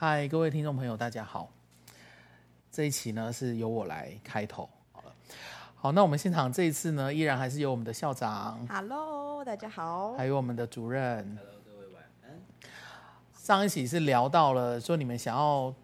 [0.00, 1.50] 嗨，各位听众朋友，大家好。
[2.70, 5.12] 这一期呢是由我来开头，好了。
[5.74, 12.30] 好，那我们现场这一次呢，依然还是由我们的校长，Hello，大家好，还有我们的主任，Hello，各位晚安。
[13.34, 15.74] 上一期是聊到了说你们想要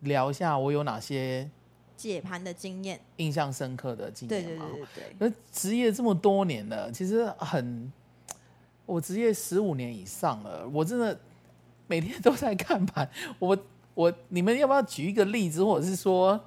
[0.00, 1.48] 聊一下我有哪些
[1.96, 5.16] 解盘的经验，印象深刻的经验，对对对对对。
[5.20, 7.92] 那职业这么多年了，其实很，
[8.84, 11.16] 我职业十五年以上了，我真的。
[11.92, 13.06] 每天都在看盘，
[13.38, 13.58] 我
[13.92, 16.42] 我你们要不要举一个例子，或者是说，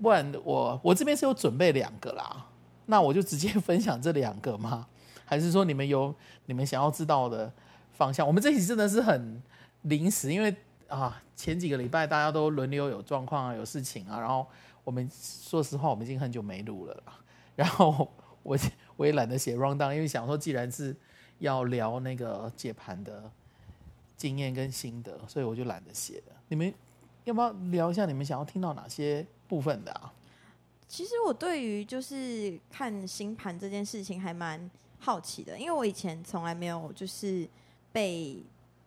[0.00, 2.46] 不然我我这边是有准备两个啦，
[2.86, 4.86] 那我就直接 分享这两个吗？
[5.26, 6.14] 还是说你们有
[6.46, 7.52] 你们想要知道的
[7.92, 8.26] 方向？
[8.26, 9.42] 我们这期真的是很
[9.82, 10.56] 临时，因为
[10.88, 14.46] 啊前几个礼拜大家都轮流有状况啊，有事情啊，然后
[14.84, 17.02] 我们说实话，我们已经很久没录了，
[17.54, 18.10] 然后
[18.42, 18.56] 我
[18.96, 20.96] 我也懒得写 rundown，因为想说既然是
[21.40, 23.30] 要聊那个解盘的。
[24.22, 26.32] 经验跟心得，所以我就懒得写了。
[26.46, 26.72] 你们
[27.24, 28.06] 要不要聊一下？
[28.06, 30.14] 你们想要听到哪些部分的啊？
[30.86, 37.48] 其实我对于就是看星盘这件事情还蛮好奇的，因为我以前从来没有就是
[37.90, 38.40] 被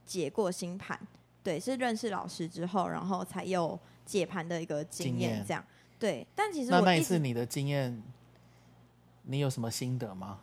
[0.05, 0.97] 解过星盘，
[1.43, 5.43] 对，是认识老师之后，然后才有解盘的一个经验。
[5.45, 5.61] 这样
[5.99, 8.01] 对，但其实那一次你的经验，
[9.23, 10.39] 你有什么心得吗？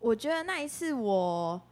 [0.00, 1.62] 我觉得那一次我。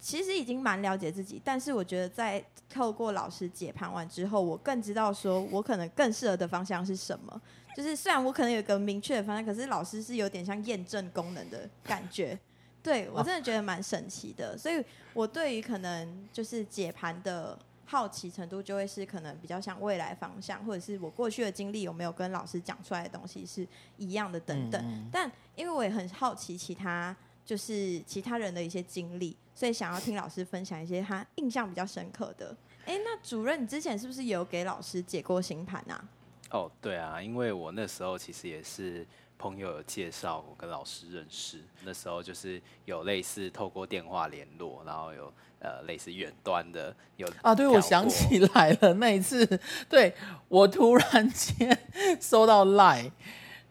[0.00, 7.40] 其实已经蛮了解自己，但是我觉得在透过老师解盘完之后，我更知道说我可能更适合的方向是什么。
[7.76, 12.38] 就是虽然我可能有一个明确的方向，可是老师是有点像验证功能的感觉。
[12.82, 14.82] 对，我真的觉得蛮神奇的，所以
[15.12, 25.08] 我对于可能就是解盘的好奇程度，就会是可能比较像未来方向，或者是我过去的经历有没有跟老师讲出来的东西是一样的等等。
[25.10, 27.14] 但因为我也很好奇其他。
[27.44, 32.56] 就是其他人的一些经历，所以想要听老师分享一些他印象比较深刻的。
[32.84, 36.04] 哎，那主任，你之前是不是有给老师解过星盘啊？
[36.52, 39.04] 哦，对啊，因为我那时候其实也是
[39.36, 49.44] 朋友有介绍我跟老师认识，那时候就是有类似透过电话联络，然后有呃类似远端的有啊，对，我想起来了，那一次，
[49.88, 50.14] 对，
[50.46, 51.76] 我突然间
[52.22, 53.10] 收到 Line，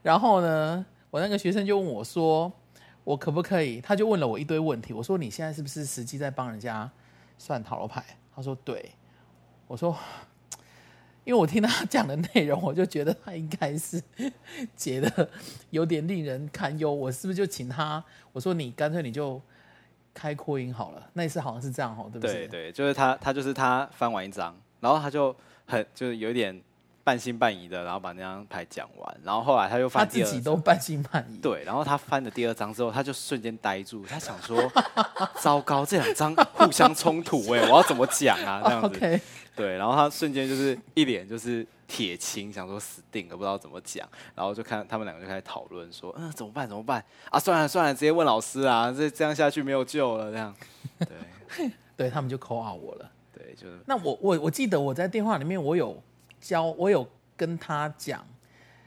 [0.04, 2.52] 然后呢，我那个学生就问我说。
[3.08, 3.80] 我可不可以？
[3.80, 4.92] 他就问了我一堆问题。
[4.92, 6.92] 我说：“你现在是不是实际在帮人家
[7.38, 8.04] 算塔罗牌？”
[8.36, 8.92] 他说：“对。”
[9.66, 9.98] 我说
[11.24, 14.04] ：“因为我听他讲的内容，我就觉得他应该是
[14.76, 15.30] 解得
[15.70, 16.94] 有点令人堪忧。
[16.94, 18.04] 我是不是就请他？
[18.34, 19.42] 我说：‘你干脆你就
[20.14, 22.46] 开扩音好了。’那一次好像是这样哦，对不对？
[22.46, 25.34] 对对，就是他，他就是他翻完一张，然后他就
[25.66, 26.62] 很就是有点。
[27.08, 31.38] 半信半疑的，然后把那张牌讲完，然后后来他又翻第二，他自己都半信半疑。
[31.38, 34.70] 对，然后他翻了第二张之后，他就瞬间呆住，他想说
[35.40, 39.00] ：“糟糕，这两张互相冲突，哎，我要怎么讲啊？”这样子。
[39.00, 39.22] Okay.
[39.56, 44.06] 对，然后他瞬间就是一脸就是铁青，想说死定了，不知道怎么讲。
[44.36, 46.68] 然后就看他们两个就开始讨论说：“嗯，怎么办？
[46.68, 47.02] 怎么办？
[47.32, 50.54] 啊，算了算了，直接问老师啊，这这样下去没有救了。”这样。
[51.00, 53.10] 对，对他们就 call out 我了。
[53.34, 53.80] 对，就是。
[53.86, 56.04] 那我我我记得我在电话里面我有。
[56.40, 58.26] 教我有跟他讲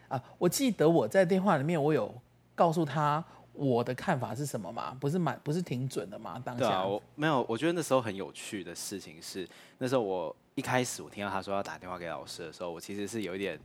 [0.08, 2.12] 啊，我记得我在电话里面我有
[2.54, 4.96] 告诉他我的看法是什么吗？
[4.98, 6.40] 不是蛮不是挺准的吗？
[6.44, 13.58] 当下对啊，我没有，我觉得那时候很有趣的事情是，那时候我一开始我听到他说要打电话给老师的时候，我其实是有一点，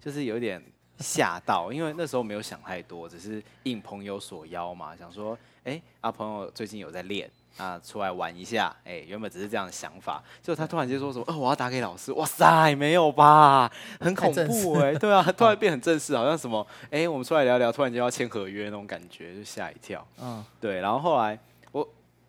[0.00, 0.62] 就是有一点
[0.98, 7.30] 吓到，因为那时候没有想太多，只是应朋友所邀嘛，想说，哎，啊朋友最近有在练。
[7.56, 13.70] 啊，出来玩一下，哎、欸，原本只是这样的想法，结果他突然间说什么，哦，我要打给老师，哇塞，没有吧，
[14.00, 21.38] 很恐怖哎、欸，对啊， 突然变很正式，好像什么，哎、欸，我们出来聊聊，突然间要签合约那种感觉，就吓一跳，嗯，对，然后后来。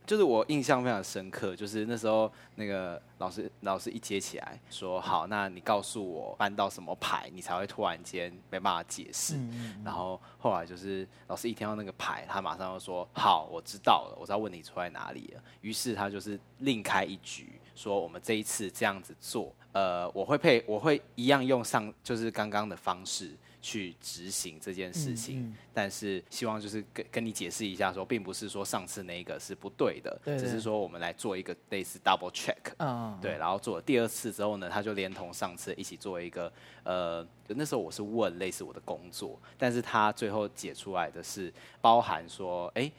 [0.05, 9.35] 就是我印象非常深刻，就是那时候那个老师老师一接起来说好，那你告诉我搬到什么牌，你才会突然间没办法解释。
[9.83, 15.41] 然后后来就是老师一听到那个牌，他马上就说好，我知道了，我知道问题出在哪里了。
[15.61, 23.31] 于是他就是另开一局，说我们这一次这样子做，呃，我会配，我会一样用上就是刚刚的方式。
[23.65, 36.53] 去执行这件事情，嗯嗯、但是希望就是跟跟你解释一下说，说并不是说上次那个是不对的，对对对，只是说我们来做一个类似 double check，嗯、对，然后做了第二次之后呢，他就连同上次一起做一个，
[36.83, 41.51] 呃，那时候我是问类似我的工作，但是他最后解出来的是
[41.81, 42.91] 包含说，哎，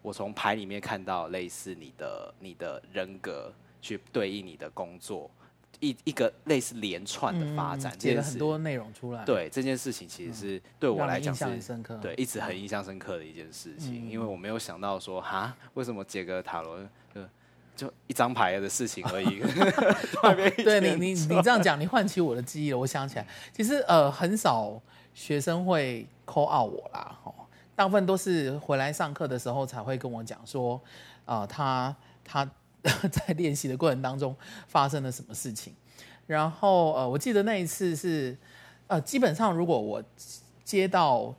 [0.00, 5.30] 我从牌里面看到类似你的你的人格去对应你的工作。
[5.80, 9.24] 一一个类似连串的发展，解了很多内容出来。
[9.24, 16.78] 对这件事情，其实是对我来讲是深刻，对一直很印象深刻的一件事情，因为我没有想到说哈，为什么解个塔罗，
[17.76, 19.40] 就一张牌的事情而已。
[20.62, 22.78] 对你，你你这样讲，你唤起我的记忆了。
[22.78, 24.80] 我想起来，其实呃，很少
[25.12, 27.34] 学生会 call out 我啦，哦，
[27.74, 30.80] 大部分都是回来上课的时候才会跟我讲说，
[31.24, 32.48] 呃，他他
[33.10, 34.36] 在练习的过程当中
[34.68, 35.74] 发生了什么事情。
[36.26, 38.36] 然后呃，我记得那一次是
[38.86, 40.02] 呃，基本上如果我
[40.62, 41.34] 接到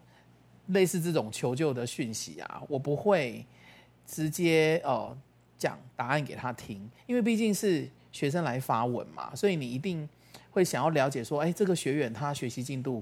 [0.68, 3.46] 类似这种求救的讯息啊，我不会
[4.06, 5.16] 直接呃。
[5.58, 10.08] 讲答案给他听，因为毕竟是学生来发问嘛，所以你一定
[10.52, 13.02] 会想要了解说，哎，这个学员他学习进度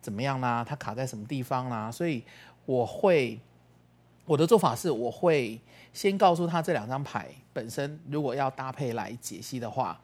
[0.00, 0.64] 怎么样啦？
[0.68, 1.92] 他卡在什么地方啦？
[1.92, 2.24] 所以
[2.66, 3.38] 我会
[4.32, 5.60] 我的做法是，我会
[5.92, 10.00] 先告诉他这两张牌本身如果要搭配来解析的话，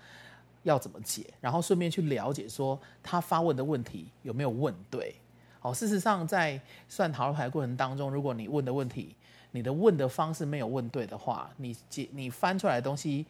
[0.64, 5.14] 要怎么解，然后顺便去了解说他发问的问题有没有问对。
[5.60, 6.60] 好，事实上在
[6.90, 9.16] 算塔罗牌过程当中，如果你问的问题，
[9.52, 13.25] 你的问的方式没有问对的话，你解你翻出来的东西，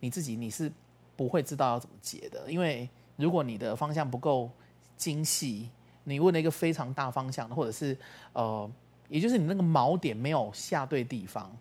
[0.00, 0.68] 你自己你是
[1.14, 2.50] 不会知道要怎么解的。
[2.50, 4.50] 因为如果你的方向不够
[4.96, 5.70] 精细，
[6.02, 7.96] 你问了一个非常大方向的，或者是
[8.32, 8.68] 呃，
[9.10, 11.54] 也就是你那个锚点没有下对地方，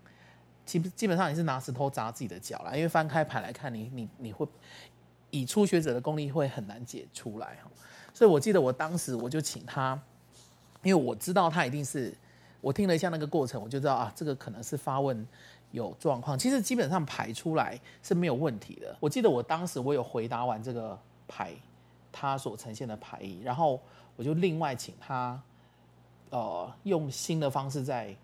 [0.66, 2.74] 基基本上你是拿石头砸自己的脚啦。
[2.74, 4.48] 因为翻开牌来看，你你你会
[5.32, 7.58] 以初学者的功力会很难解出来。
[8.14, 10.02] 所以我记得我当时我就请他，
[10.84, 12.16] 因为我知道他一定是。
[12.62, 15.26] 我听了一下那个过程，我就知道啊，这个可能是发问
[15.72, 16.38] 有状况。
[16.38, 18.94] 其实基本上排出来是没有问题的。
[19.00, 21.54] 我记得我当时我有回答完这个牌，
[22.12, 23.82] 他所呈现的牌意，然后
[24.18, 25.42] 我就另外请他，
[26.30, 28.16] 呃，用新的方式再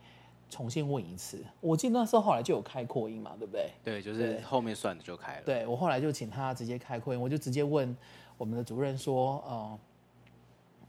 [0.49, 1.43] 重新问一次。
[1.61, 3.71] 我记得那时候后来就有开扩音嘛，对不对？
[3.83, 5.43] 对，就是后面算的就开了。
[5.45, 7.95] 对，我后来就请他直接开扩音，我就直接问
[8.37, 9.79] 我们的主任说，呃，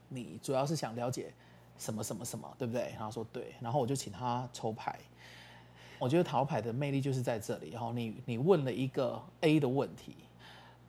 [0.09, 1.33] 你主要是想了解。
[1.79, 2.91] 什么什么什么，对不对？
[2.97, 4.97] 然后说对，然后我就请他抽牌。
[5.99, 7.69] 我觉得塔罗牌的魅力就是在这里。
[7.69, 10.15] 然后你你问了一个 A 的问题，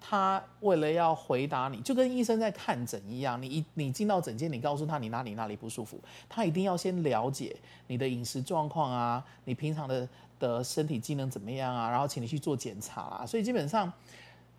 [0.00, 3.40] 他为了要回答你，就跟医生在看诊一样。
[3.40, 7.56] 你一你进到诊间，你告诉他你哪里哪里不舒服，他一定要先了解
[7.88, 10.08] 你的饮食状况啊，你平常的
[10.38, 13.26] 的身体机能怎么样啊，然后请你去做检查啊。
[13.26, 13.92] 所以基本上，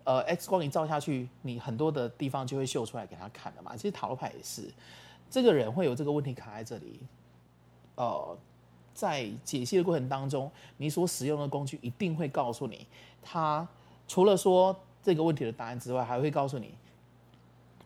[0.04, 3.74] 呃，X 光一照下去，你很多的地方就会秀出来给他看的嘛。
[3.74, 4.70] 其实塔罗牌也是。
[5.30, 7.00] 这个人会有这个问题卡在这里，
[7.94, 8.36] 呃，
[8.92, 12.84] 在解析的过程当中，你所使用的工具一定会告诉你，
[13.22, 13.66] 他
[14.08, 16.74] 除了说这个问题的答案之外，还会告诉你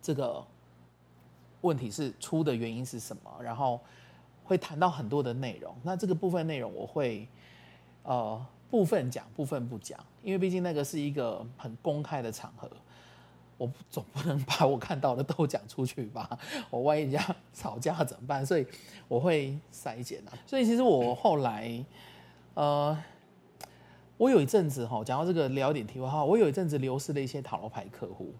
[0.03, 0.45] 这个
[1.61, 3.81] 问题是出的原因是什么，然后
[4.45, 5.75] 会谈到很多的内容。
[5.83, 7.27] 那这个部分内容我会
[8.03, 12.71] 呃部分讲，部分不讲，因为毕竟那个是一个很公开的场合。
[13.57, 16.29] 我总不能把我看到的都讲出去吧？
[16.71, 18.45] 我万一人家吵架怎么办？
[18.45, 18.67] 所以
[19.07, 20.35] 我会筛减啊。
[20.45, 21.85] 所以其实我后来，
[22.55, 23.01] 呃，
[24.17, 28.33] 我有一阵子哈，讲到这个聊点题外话，我有一阵子流失了一些塔罗牌客户，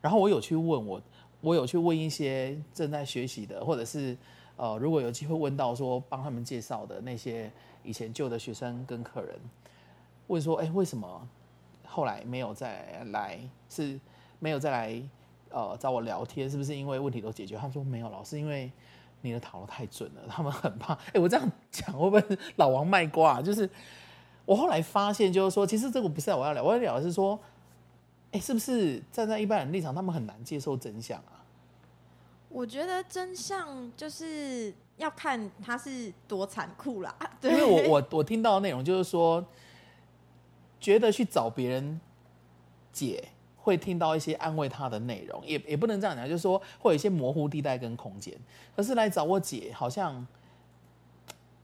[0.00, 1.00] 然后我有去问我，
[1.40, 4.16] 我有去问一些正在学习的，或者是
[4.56, 7.50] 呃，如果有机会问到说帮他们介绍的那些
[7.82, 9.34] 以前旧的学生跟客人，
[10.26, 11.28] 问说，哎，为什么
[11.86, 13.38] 后来没有再来？
[13.68, 13.98] 是？
[14.38, 15.00] 没有再来，
[15.50, 17.56] 呃，找我聊天，是不是因为问题都解决？
[17.56, 18.68] 他们说没有，老师，因为
[19.20, 20.94] 你的塔罗太准了，他们很怕。
[21.12, 23.40] 哎，我这样讲会不会老王卖瓜？
[23.40, 23.70] 就是
[24.44, 27.38] 我后来发现，就是说，其实这个不是我要聊，我要聊的是说，
[28.30, 31.44] 哎，是不是站在一般人立场，他们很难接受真相啊？
[32.48, 37.14] 我觉得真相就是要看他是多残酷啦。
[37.40, 39.44] 对，因为我我我听到的内容就是说，
[40.80, 42.00] 觉得去找别人
[42.92, 43.28] 解。
[43.64, 48.36] 会听到一些安慰他的内容，也也不能这样讲，就是说会有一些模糊地带跟空间。
[48.74, 50.26] 可是来找我姐，好像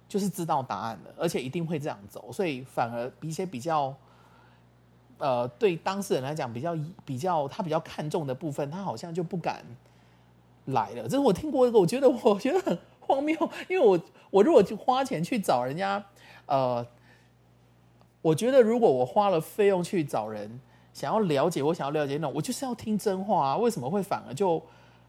[0.09, 3.95] 就是知道答案了，而且一定会这样走，所以反而一些比较，
[5.19, 9.63] 呃，对当事人来讲比较比较他比较看重的部分，他好像就不敢
[10.65, 11.05] 来了。
[11.05, 13.37] 这是我听过一个，我觉得我觉得很荒谬，
[13.69, 14.01] 因为我
[14.31, 16.05] 我如果去花钱去找人家，
[16.47, 16.85] 呃，
[18.23, 20.61] 我觉得如果我花了费用去找人。
[20.95, 23.57] 想要了解我，想要了解那种，我就是要听真话啊！
[23.57, 24.61] 为什么会反而就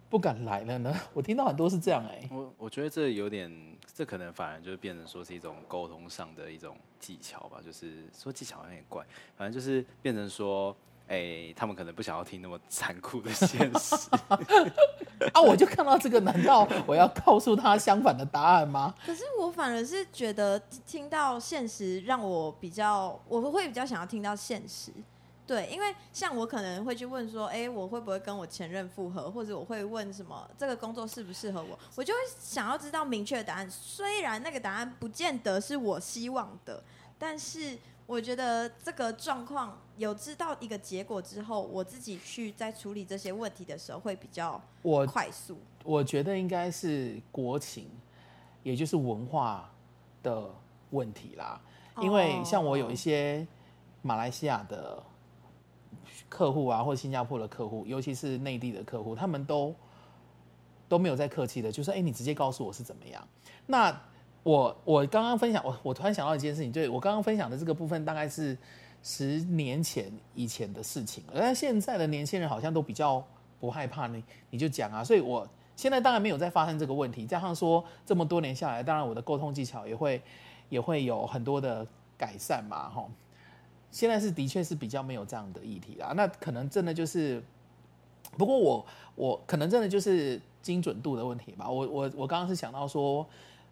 [0.07, 0.95] 不敢来了呢？
[1.15, 3.51] 我听到很多是这样哎、我我觉得这有点，
[3.99, 7.57] 这可能反而就变成说是一种沟通上的一种技巧吧。
[7.61, 10.73] 就是说技巧有点怪，反正就是变成说，
[11.09, 14.09] 哎、欸，他们可能不想要听那么残酷的现实
[15.33, 15.41] 啊！
[15.41, 18.95] 我就看到这个，难道我要告诉他相反的答案吗？
[19.05, 24.93] 可是我反而是觉得听到现实让我比较，我会比较想要听到现实。
[25.49, 33.67] 对，因为像我可能会去问说，哎，我会不会跟我前任复合，或者我会问什么这个工作适不适合我，我就会想要知道明确的答案。
[33.67, 36.83] 虽然那个答案不见得是我希望的，
[37.17, 37.75] 但是
[38.05, 45.57] 我觉得这个状况有知道一个结果之后，我自己去在处理这些问题的时候会比较我快速。
[45.83, 47.89] 我，我觉得应该是国情，
[48.61, 49.71] 也就是文化
[50.21, 50.43] 的
[50.91, 51.59] 问题啦。
[51.99, 53.47] 因为像我有一些
[54.03, 55.01] 马来西亚的
[56.27, 59.73] 客户啊，或新加坡的客户，尤其是内地的客户，他们都
[60.87, 63.27] 都没有在客气的，就说：“哎，你直接告诉我是怎么样。”
[63.67, 63.95] 那
[64.43, 68.57] 我我刚刚分享，我我突然想到一件事情，对，我刚刚分享的这个部分大概是
[69.03, 73.23] 十年前以前的事情，而现在的年轻人好像都比较
[73.59, 80.21] 不害怕你，你就讲啊，所以我现在当然没有再发生这个问题，加上说这么多年下来，当然我的沟通技巧也会
[80.69, 81.85] 也会有很多的
[82.17, 83.05] 改善嘛，哈，
[83.91, 87.43] 现在是的确是比较没有这样的议题啦，那可能真的就是，
[88.37, 93.27] 不过我我可能真的就是精准度的问题吧，我我我刚刚是想到说。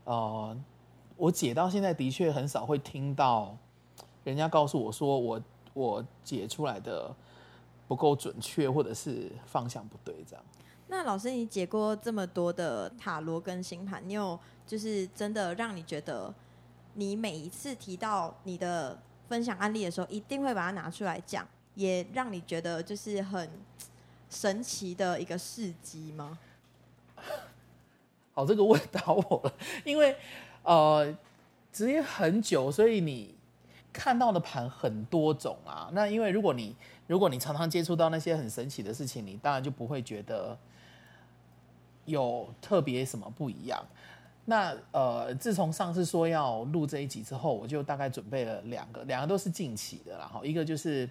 [0.09, 0.57] 呃，
[1.17, 3.57] 我解到现在的确很少会听到
[4.23, 5.41] 人家告诉我说我
[5.73, 7.13] 我解出来的
[7.89, 10.41] 不够准确，或者是方向不对这样。
[10.87, 16.33] 那老师，你解过这么多的塔罗跟星盘，你有就是真的让你觉得
[16.93, 18.97] 你每一次提到你的
[19.27, 23.49] 分享案例的时候，一定会把它拿出来讲，也让你觉得就是很
[24.29, 26.37] 神奇的一个事迹吗？
[28.33, 29.53] 好，这个问到我了，
[29.83, 30.15] 因为
[30.63, 31.15] 呃，
[31.71, 33.33] 职业很久，所以你
[33.91, 35.89] 看到的盘很多种啊。
[35.93, 36.75] 那因为如果你
[37.07, 40.57] 如果你常常接触到那些很神奇的事情，你当然就不会觉得
[42.05, 43.83] 有特别什么不一样。
[44.49, 51.09] 那呃，自从上次说要录这一集之后，我就大概准备了两个，两个都是近期的，然后一个就是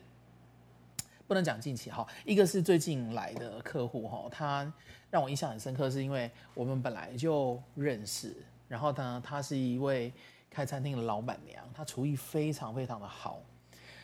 [1.27, 4.73] 不能讲近期哈，一个是最近来的客户哈，他。
[5.09, 8.37] 让我印象很深刻，是因为我们本来就认识，
[8.69, 10.13] 然后呢，她是一位
[10.51, 13.41] 开餐厅的老板娘，她厨艺非常非常的好。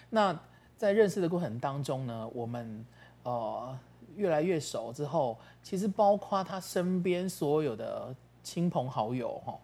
[0.09, 0.35] 那
[0.77, 2.87] 在认识的过程当中呢，我们
[3.25, 3.77] 呃
[4.15, 9.58] 越来越熟之后，其实包括她身边所有的亲朋好友哈，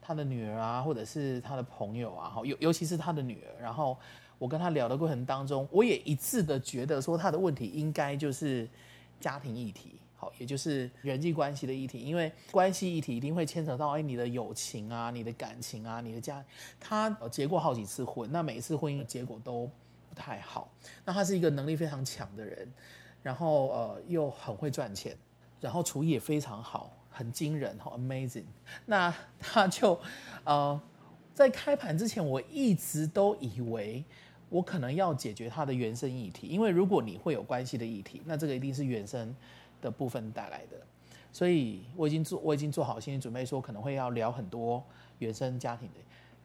[0.00, 3.96] 他的女儿啊，或者是他的朋友啊，尤尤其是他的女儿，然后
[4.38, 8.68] 我跟他聊的过程当中，我也一致的觉得说，他的问题应该就是
[9.20, 9.96] 家庭议题。
[10.16, 16.44] 好，也就是人际关系的议题，因为关系议题一定会牵扯到哎，你的友情啊，你的感情啊，你的家。
[16.78, 19.68] 他结过好几次婚，那每一次婚姻的结果都
[20.08, 20.70] 不太好。
[21.04, 22.72] 那他是一个能力非常强的人，
[23.20, 25.16] 然后呃又很会赚钱，
[25.60, 28.46] 然后厨艺也非常好，很惊人，好 amazing。
[28.86, 30.00] 那他就
[30.44, 30.80] 呃
[31.34, 34.04] 在开盘之前，我一直都以为
[34.48, 39.34] 我可能要解决他的原生议题，因为如果你会有关系的议题，那这个一定是原生。
[39.82, 40.76] 的部分带来的，
[41.32, 44.80] 所以我已经做，我已经做好心理准备，说可能会要聊很多
[45.18, 45.88] 原生家庭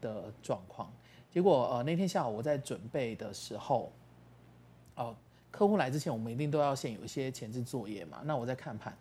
[0.01, 0.91] 的的状况。
[1.29, 3.91] 结果呃那天下午我在准备的时候，
[4.95, 5.15] 哦、
[5.51, 8.19] 客户来之前我们一定都要先有一些前置作业嘛。
[8.25, 8.95] 那我在看盘，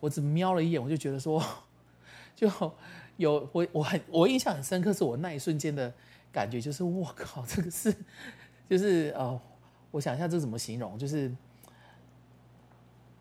[0.00, 1.42] 我只瞄了一眼，我就觉得说，
[2.36, 2.50] 就
[3.16, 5.92] 有我我很我印象很深刻，是我那一瞬间的
[6.32, 7.94] 感觉，就是我靠，这个是
[8.68, 9.40] 就是呃，
[9.90, 11.34] 我想一下这怎么形容，就是。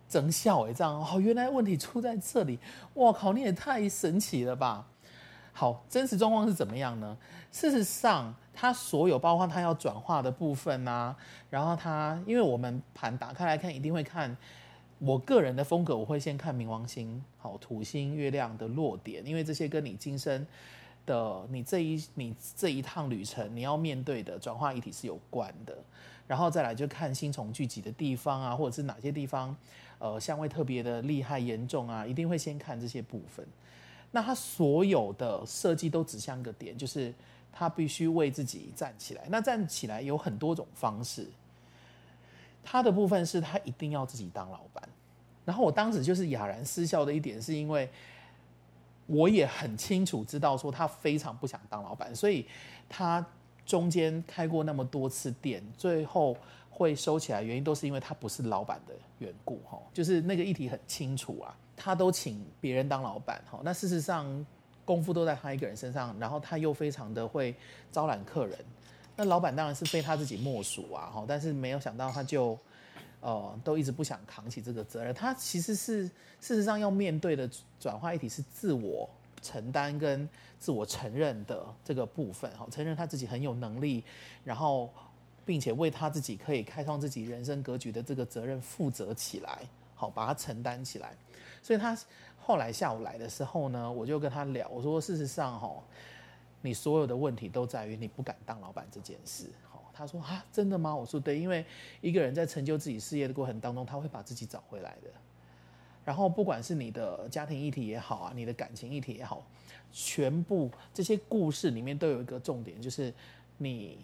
[0.09, 2.59] 真笑哎，这样哦，原来问题出在这里，
[2.93, 4.85] 我靠，你也太神奇了吧！
[5.53, 7.17] 好，真实状况是怎么样呢？
[7.49, 11.15] 事实上，它所有包括它要转化的部分啊，
[11.49, 14.35] 然后它，因为我们盘打开来看，一定会看
[14.99, 20.45] 我个人的风格，我会先看冥王星、好土星、月亮的落点，因为这些跟你今生
[21.05, 25.77] 的你这一你这一趟旅程你要面对的转化议题是有关的，
[26.27, 29.55] 然后再来就看星虫聚集的地方啊，或者是哪些地方。
[30.03, 33.45] 呃，相位特别的厉害、严重啊，一定会先看这些部分。
[34.09, 37.13] 那它所有的设计都指向一个点，就是
[37.51, 39.23] 他必须为自己站起来。
[39.29, 41.27] 那站起来有很多种方式。
[42.63, 44.87] 他的部分是他一定要自己当老板。
[45.45, 47.89] 然后我当时就是哑然失笑的一点，是因为
[49.07, 52.45] 我也很清楚知道说他非常不想当老板，所以
[52.87, 53.25] 他
[53.65, 56.37] 中间开过那么多次店，最后。
[56.73, 64.25] 会收起来，原因都是因为他不是老板的缘故，哈，就是那个议题很清楚啊，他都请别人当老板，哈，那事实上
[64.91, 67.55] 功夫都在他一个人身上，然后他又非常的会
[67.93, 68.57] 招揽客人，
[69.15, 72.57] 那老板当然是非他自己莫属啊，哈，但是没有想到他就，
[73.21, 76.03] 呃，都一直不想扛起这个责任，他其实是
[76.41, 79.09] 事实上要面对的转化议题是自我
[79.41, 80.27] 承担跟
[80.59, 84.03] 自我承认的这个部分，哈，承认他自己很有能力，
[84.43, 84.89] 然后。
[85.43, 89.57] 并且为他自己可以开创自己人生格局的这个责任负责起来，
[89.95, 91.17] 好，把它承担起来。
[91.63, 91.97] 所以他
[92.43, 95.71] 后来下午来的时候呢，我就跟他聊，我说事实上，哈，
[96.61, 99.45] 你所有的问题都在于你不敢当老板这件事，
[99.93, 100.95] 他说啊，真的吗？
[100.95, 101.63] 我说对，因为
[102.01, 105.09] 一个人在成就自己事业的过程当中，他会把自己找回来的。
[106.03, 109.45] 然后不管是你的家庭议题也好啊，你的感情议题也好，
[109.91, 113.13] 全部这些故事里面都有一个重点，就是
[113.59, 113.99] 你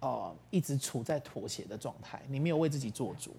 [0.00, 3.36] 呃一直处在妥协的状态，你没有为自己做主。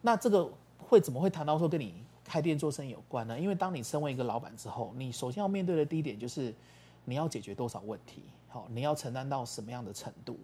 [0.00, 3.38] 那这个会怎么会谈到说跟你开店做生意有关呢？
[3.38, 6.52] 因为当你身为一个老板之后，你首先要面对的第一点就是
[7.04, 10.38] 你要解决多少问题，好，你要承担到什么样的程度，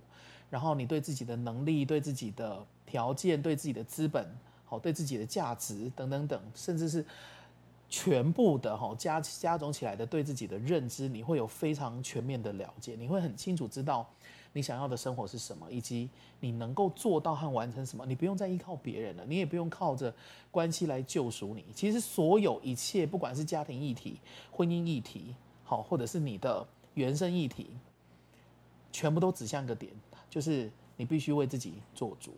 [0.50, 4.26] 然后你对自己的能力、对自己的条件、对自己的资本，
[4.66, 7.04] 好，对自己的价值等等等，甚至是
[7.88, 14.08] 全部的哈加加总起来的对自己的认知，你会有非常全面的了解，你会很清楚知道。
[14.52, 18.04] 你想要的生活是什么，以及你能够做到和完成什么？
[18.04, 20.12] 你不用再依靠别人了，你也不用靠着
[20.50, 21.64] 关系来救赎你。
[21.72, 24.18] 其实所有一切，不管是家庭议题、
[24.50, 27.68] 婚姻议题，好，或者是你的原生议题，
[28.90, 29.92] 全部都指向一个点，
[30.28, 32.32] 就是你必须为自己做主。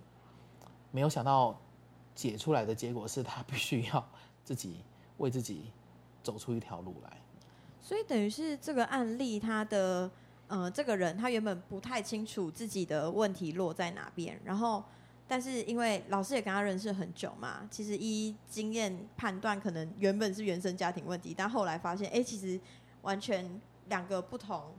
[0.91, 1.59] 没有想到
[2.15, 4.07] 解出来的结果是他必须要
[4.45, 4.77] 自己
[5.17, 5.63] 为自己
[6.23, 7.17] 走出一条路来。
[7.81, 10.11] 所以等于是这个案例，他的。
[10.53, 14.85] 呃，这个人他原本不太清楚自己的问题落在哪边，然后，
[15.27, 22.61] 但是因为老师也跟他认识很久嘛，其实依经验判断，可能原本是原生家庭问题，但后来发现，哎，其实
[23.01, 24.75] 完全两个不同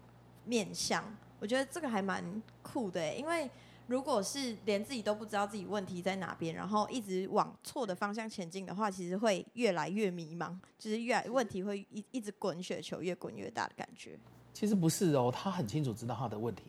[0.45, 1.03] 面向。
[1.39, 2.23] 我觉得这个还蛮
[2.61, 3.49] 酷的，因为
[3.87, 14.19] 如果是连自己都不知道自己问题在哪边，然后一直往错的方向前进的话，其实会越来越迷茫，就是越来问题会一一直滚雪球，越滚越大的感觉。
[14.53, 16.63] 其实不是哦，他很清楚知道他的问题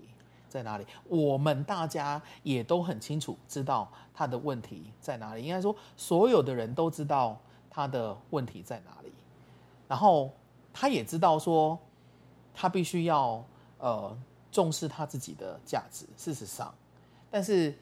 [0.49, 0.87] 在哪里。
[1.07, 5.43] 我们大家也都很清楚知道他的问题在哪里。
[5.43, 7.39] 应该说，所有的人都知道
[7.69, 9.13] 他的问题在哪里。
[9.87, 10.33] 然后
[10.73, 11.79] 他也知道说，
[12.55, 13.45] 他必须要
[13.79, 14.17] 呃
[14.51, 16.07] 重视他自己的价值。
[16.17, 16.75] 事实上，
[17.31, 17.77] 但是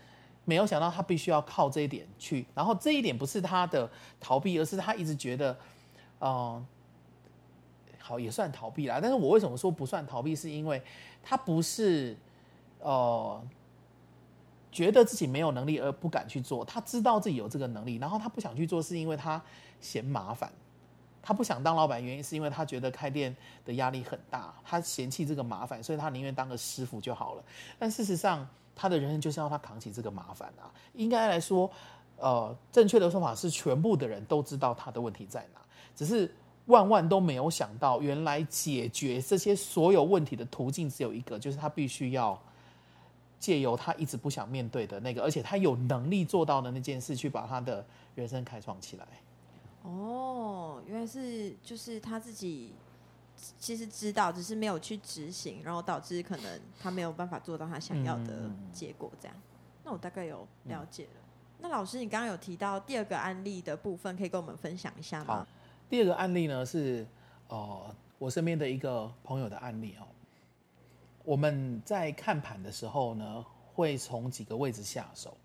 [0.45, 2.45] 没有想到他必须要靠这一点去。
[2.55, 5.57] 然后这一点不是他的逃避，而是他一直觉得，
[6.21, 6.67] 嗯、
[8.05, 10.35] 好，也算逃避啦，但是我为什么说不算逃避？
[10.35, 10.83] 是因为
[11.23, 12.17] 他不是
[12.81, 13.41] 呃
[14.73, 19.41] 觉得自己没有能力而不敢去做，他知道自己有这个能力，然后他不想去做，是因为他
[19.81, 20.53] 嫌麻烦，
[21.23, 27.45] 他不想当老板，原因是因为他觉得开店的压力很大，他嫌弃这个麻烦，所以他宁愿当个师傅就好了。
[27.79, 30.67] 但事实上，他的人生就是要他扛起这个麻烦啊。
[30.95, 31.71] 应该来说，
[32.17, 35.61] 呃，正确的说法是，全部的人都知道他的问题在哪，
[35.95, 36.35] 只是。
[36.67, 42.41] 万万都没有想到，原来解决这些所有问题的途径只有一个，就是他必须要
[43.41, 49.07] 借由他一直不想面对的那个，而且他有能力做到的那件事，去把他的人生开创起来。
[49.83, 52.73] 哦，原来是就是他自己
[53.59, 59.11] 其实知道，只是没有去执行，然后导致可能他没有办法做到他想要的结果。
[59.21, 59.43] 这样，嗯、
[59.83, 61.11] 那我大概有了解了。
[61.17, 65.45] 嗯、那老师，你刚刚有提到第二个案例的部分，可以跟我们分享一下吗？
[65.93, 67.07] 第二个案例呢是，
[67.49, 70.09] 呃，我身边的一个朋友的案例哦。
[71.23, 75.37] 我们在看盘的时候呢，会从几个位置下手。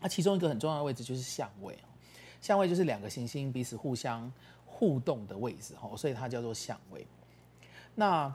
[0.00, 1.78] 那其中一个很重要的位置就是相位，
[2.40, 4.32] 相位就是两个行星彼此互相
[4.66, 7.06] 互动的位置哦，所以它叫做相位。
[7.94, 8.34] 那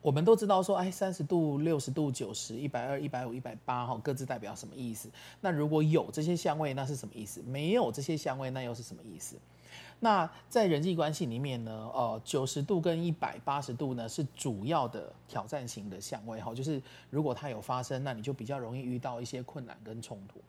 [0.00, 5.10] 我们都知道说，哎，三十度、六十度、九十、一百二、一百五、一百八，哈，各自代表什么意思？
[5.42, 7.42] 那如果有这些相位，那是什么意思？
[7.42, 9.36] 没有这些相位，那又是什么意思？
[10.00, 16.80] 那在人际关系里面呢，呃，九十度跟一百八十度呢是主要的挑战型的相位哈，就是
[17.10, 20.40] 如果它有发生，那你就比较容易遇到一些困难跟冲突。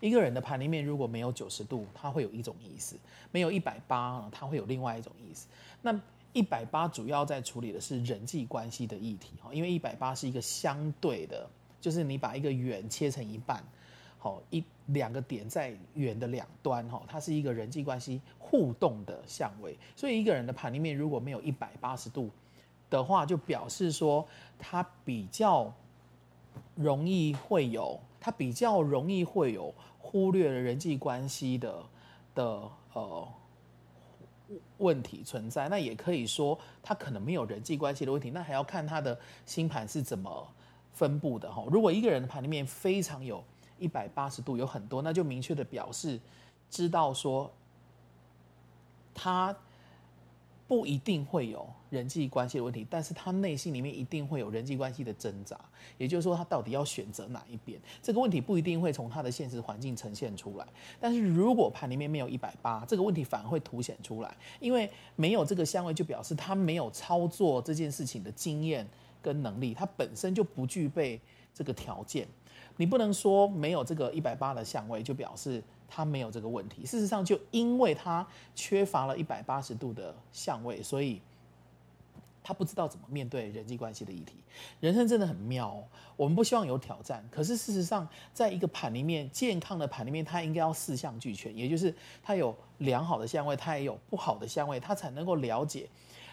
[0.00, 2.96] 一个人的盘里面如果没有九十度，它会有一种意思；
[3.30, 5.48] 没有一百八，它会有另外一种意思。
[5.82, 5.98] 那
[6.32, 11.46] 一百八主要在处理的是人际关系的议题哈，因为一百八是一个相对的，
[11.80, 13.62] 就是你把一个圆切成一半。
[14.24, 19.78] 好，一两个点在圆的两端，哈，它是一个人际关系互动的相位。
[19.94, 22.30] 所以一个人的盘里面如果没有一百八十度
[22.88, 24.26] 的话，就表示说
[24.58, 25.70] 他比较
[26.74, 31.84] 容易会有，他比较容易会有忽略了人际关系的
[32.34, 32.62] 的
[32.94, 33.28] 呃
[34.78, 35.68] 问题存在。
[35.68, 40.48] 那也可以说他可能没有人际关系的问题，那还要看他的星盘是怎么
[40.94, 41.62] 分布的哈。
[41.70, 43.44] 如果一个人的盘里面非常有
[43.78, 46.20] 一百八十度有很多，那就明确的表示，
[46.70, 47.50] 知道说
[49.14, 49.56] 他
[50.66, 55.60] 不一定会有人际关系的问题，但是他内心里面一定会有人际关系的挣扎。
[55.98, 57.78] 也就是说，他到底要选择哪一边？
[58.02, 60.66] 这个问题不一定会从他的现实环境呈现出来。
[60.98, 68.88] 但是如果盘里面没有一百八，这个问题反而会凸显出来，因为没有这个相位，就表示他没有操作这件事情的经验
[69.20, 71.20] 跟能力，他本身就不具备
[71.52, 72.26] 这个条件。
[72.76, 76.84] 你不能说没有这个一百八的相位，就表示他没有这个问题。
[76.84, 81.20] 事实上，就因为他缺乏了一百八十度的相位，所以
[82.42, 84.34] 他不知道怎么面对人际关系的议题。
[84.80, 85.82] 人生真的很妙，
[86.16, 95.88] 我们不希望有挑战，可是事实上，在一个盘里面，健康的盘里面，它应该要四项俱全，也就是它有良好的相位，它也有不好的相位，它才能够了解，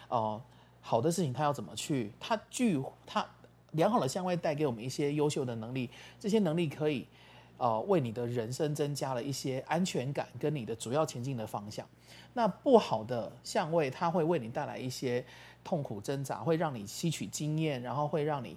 [0.08, 0.42] 呃，
[0.80, 3.24] 好的事情它要怎么去，它具它。
[3.72, 5.88] 良好的相位带给我们一些优秀的能力，
[6.20, 7.06] 这些能力可以，
[7.56, 11.86] 呃，为你的人生增加了一些安全感跟你的主要前进的方向。
[12.34, 15.24] 那不好的相位，它会为你带来一些
[15.64, 18.56] 痛苦挣扎，会让你吸取经验，然后会让你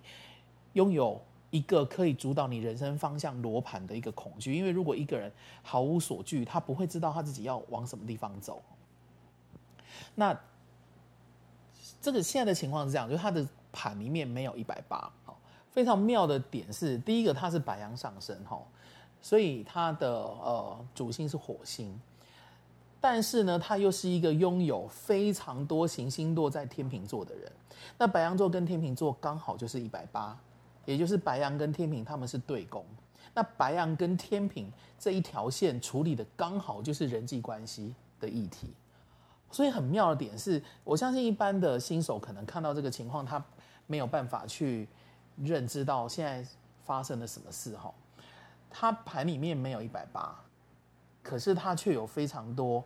[0.74, 4.54] 拥有一个可以主导你人生方向罗盘的一个恐惧。
[4.54, 5.32] 因为如果一个人
[5.64, 8.62] 毫无所惧，他不会知道他自己要往什么地方走。
[10.14, 10.38] 那
[12.02, 13.48] 这个现在的情况是这样，就是他的。
[13.76, 15.12] 盘里面没有一百八，
[15.70, 18.58] 非常妙的点是，第一个它是白羊上升，哈，
[19.22, 22.00] 所以它的呃主星是火星，
[23.02, 27.52] 但是呢，它又是一个拥有非常多行星落在天秤座的人。
[27.98, 30.40] 那白羊座跟天秤座刚好就是一百八，
[30.86, 32.86] 也就是白羊跟天秤他们是对宫。
[33.34, 38.70] 那白羊跟天秤这一条线处理的刚好就是人际关系的议题，
[39.52, 43.44] 所以很妙的点是，我相信一般的新手可能看到这个情况，他。
[43.88, 44.88] 没有办法去
[45.44, 46.48] 认知到现在
[46.84, 47.94] 发生了什么事哈，
[48.70, 50.36] 他盘里面没有一百八，
[51.22, 52.84] 可是他却有非常多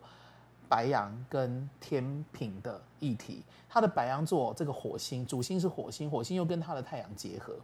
[0.68, 3.42] 白羊跟天秤的议题。
[3.68, 7.56] 他的白羊座这个火星主星是火星，火星又跟他的太阳结合，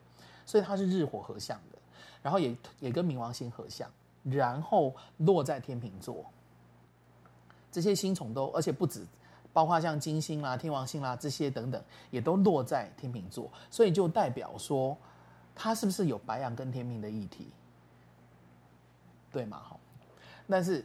[0.44, 1.78] 所以他是日火合相的，
[2.22, 3.90] 然后也也跟冥王星合相，
[4.22, 6.24] 然后落在天秤座，
[7.72, 9.04] 这些星虫都而且不止。
[9.56, 14.94] 包括像金星啦、天王星啦这些等等，也都落在天秤座，所以就代表说，
[15.54, 17.48] 他是不是有白羊跟天秤的议题？
[19.32, 19.62] 对吗？
[19.66, 19.76] 哈，
[20.46, 20.84] 但是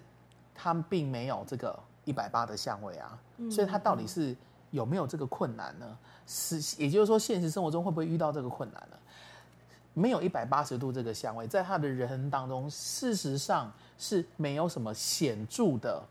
[0.56, 4.34] 他并没有这个一百八的相位啊，所以他到底是
[4.70, 5.98] 有没有这个困难呢？
[6.26, 8.98] 是，也就是说，现实生活中会不会遇到这个困难呢？
[9.94, 16.02] 没有一百八十度这个相位，在他的人生当中，事实上是没有什么显著的。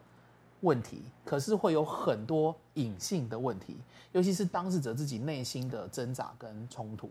[0.60, 3.76] 问题，可是会有很多隐性的问题，
[4.12, 7.10] 尤其是当事者自己内心的挣扎跟冲突，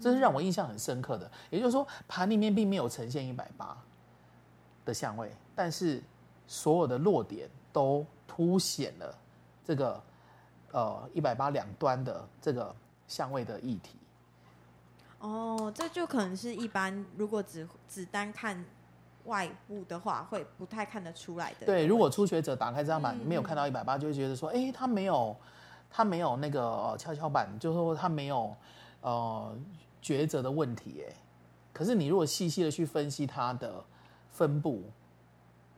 [0.00, 1.30] 这是让我印象很深刻的。
[1.50, 3.76] 也就是说，盘里面并没有呈现一百八
[4.84, 6.02] 的相位，但是
[6.46, 9.18] 所有的落点都凸显了
[9.64, 10.02] 这个
[10.72, 12.74] 呃一百八两端的这个
[13.06, 13.96] 相位的议题。
[15.20, 18.64] 哦，这就可能是一般如果只只单看。
[19.24, 21.66] 外部的话会不太看得出来的。
[21.66, 25.36] 对，如果初学者打开这张板没有看到一百八，就会觉得说，哎、欸，他没有，
[25.88, 28.54] 他没有那个跷跷板，就是说他没有
[29.00, 29.56] 呃
[30.02, 31.04] 抉择的问题。
[31.06, 31.14] 哎，
[31.72, 33.84] 可是你如果细细的去分析它的
[34.30, 34.82] 分布，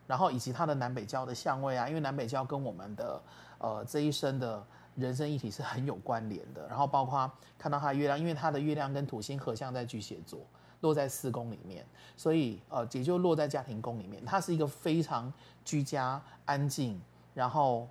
[0.06, 3.22] 然后以及它的南北交的相位啊，因为南北交跟我们的
[3.58, 6.66] 呃这一生的人生议题是很有关联的。
[6.68, 10.40] 然后包括看到它的月亮，因为它的月亮跟土星合相在巨蟹座。
[10.84, 11.82] 落在四宫里面，
[12.14, 14.22] 所以呃，也就落在家庭宫里面。
[14.22, 15.32] 他是一个非常
[15.64, 17.00] 居家、安静，
[17.32, 17.88] 然后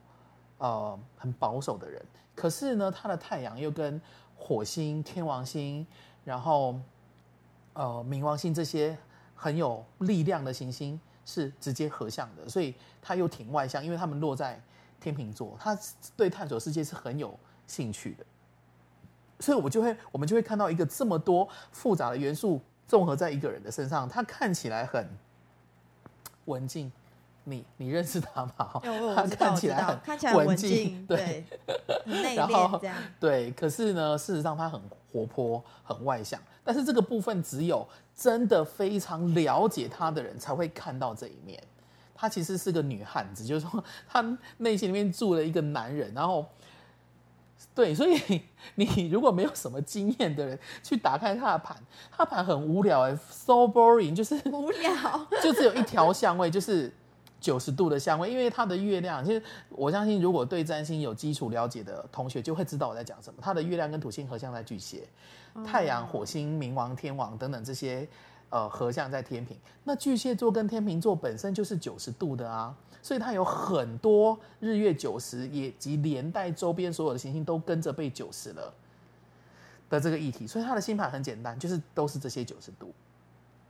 [0.60, 2.00] 呃很保守的人。
[2.36, 4.00] 可是呢，他的太阳又跟
[4.38, 5.86] 火星、天王星，
[6.24, 6.80] 然后
[7.74, 8.96] 呃冥王星这些
[9.36, 14.62] 很有力量的行星是直接合相的，所以他又挺外向，因为他们落在
[15.00, 15.76] 天秤座，他
[16.16, 18.24] 对探索世界是很有兴趣的。
[19.40, 22.62] 所以我就会，我们就会看到一个这么多复杂的元素。
[22.94, 25.10] 综合在一个人的身上，他看起来很
[26.46, 26.92] 文静。
[27.44, 28.54] 你你认识他吗？
[29.16, 31.44] 他看起来很看起来文静，对，
[32.06, 32.96] 内敛这样。
[33.20, 34.80] 对，可是呢，事实上他很
[35.12, 36.40] 活泼、很外向。
[36.64, 37.84] 但是这个部分只有
[38.16, 41.60] 真的非常了解他的人才会看到这一面。
[42.14, 44.22] 他其实是个女汉子，就是说他
[44.58, 46.46] 内心里面住了一个男人，然后。
[47.76, 48.42] 对，所以
[48.76, 51.76] 你如果没有什么经验的人去打开他的盘，
[52.12, 54.92] 他盘很无聊哎，so boring，就是无聊，
[55.42, 56.94] 就只有一条相位，就是
[57.42, 58.30] 九十度的相位。
[58.32, 63.40] 因为他的月亮，其实我相信，如果对占星有基础了解的同学就会知道我在讲什么。
[63.42, 65.08] 他的月亮跟土星合相在巨蟹，
[65.66, 68.08] 太阳、火星、冥王、天王等等这些
[68.50, 69.58] 呃合相在天平。
[69.84, 72.76] 那巨蟹座跟天秤座本身就是九十度的啊。
[73.04, 78.74] 所以它有很多日月九十，也及连带周边所有的行星都跟着被九十了
[79.90, 80.48] 的这个议题。
[80.48, 82.92] 所以它的星盘很简单，就是都是这些九十度。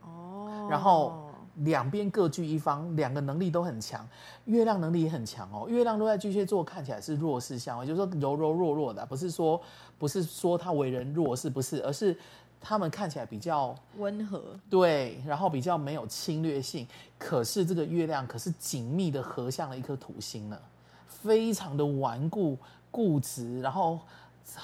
[0.02, 0.68] 哦。
[0.70, 4.08] 然后两边各据一方，两个能力都很强。
[4.44, 9.60] 月亮能力也很强哦，月亮落在巨蟹座看起来是弱势相位，就是说柔柔弱弱的，不是说
[9.98, 12.16] 不是说他为人弱势，不是，而是
[12.64, 16.88] 他们看起来比较温和，对，然后比较没有侵略性。
[17.18, 20.58] 可是这个月亮可是紧密的合向了一颗土星呢，
[21.06, 22.56] 非常的顽固
[22.90, 24.00] 固执，然后。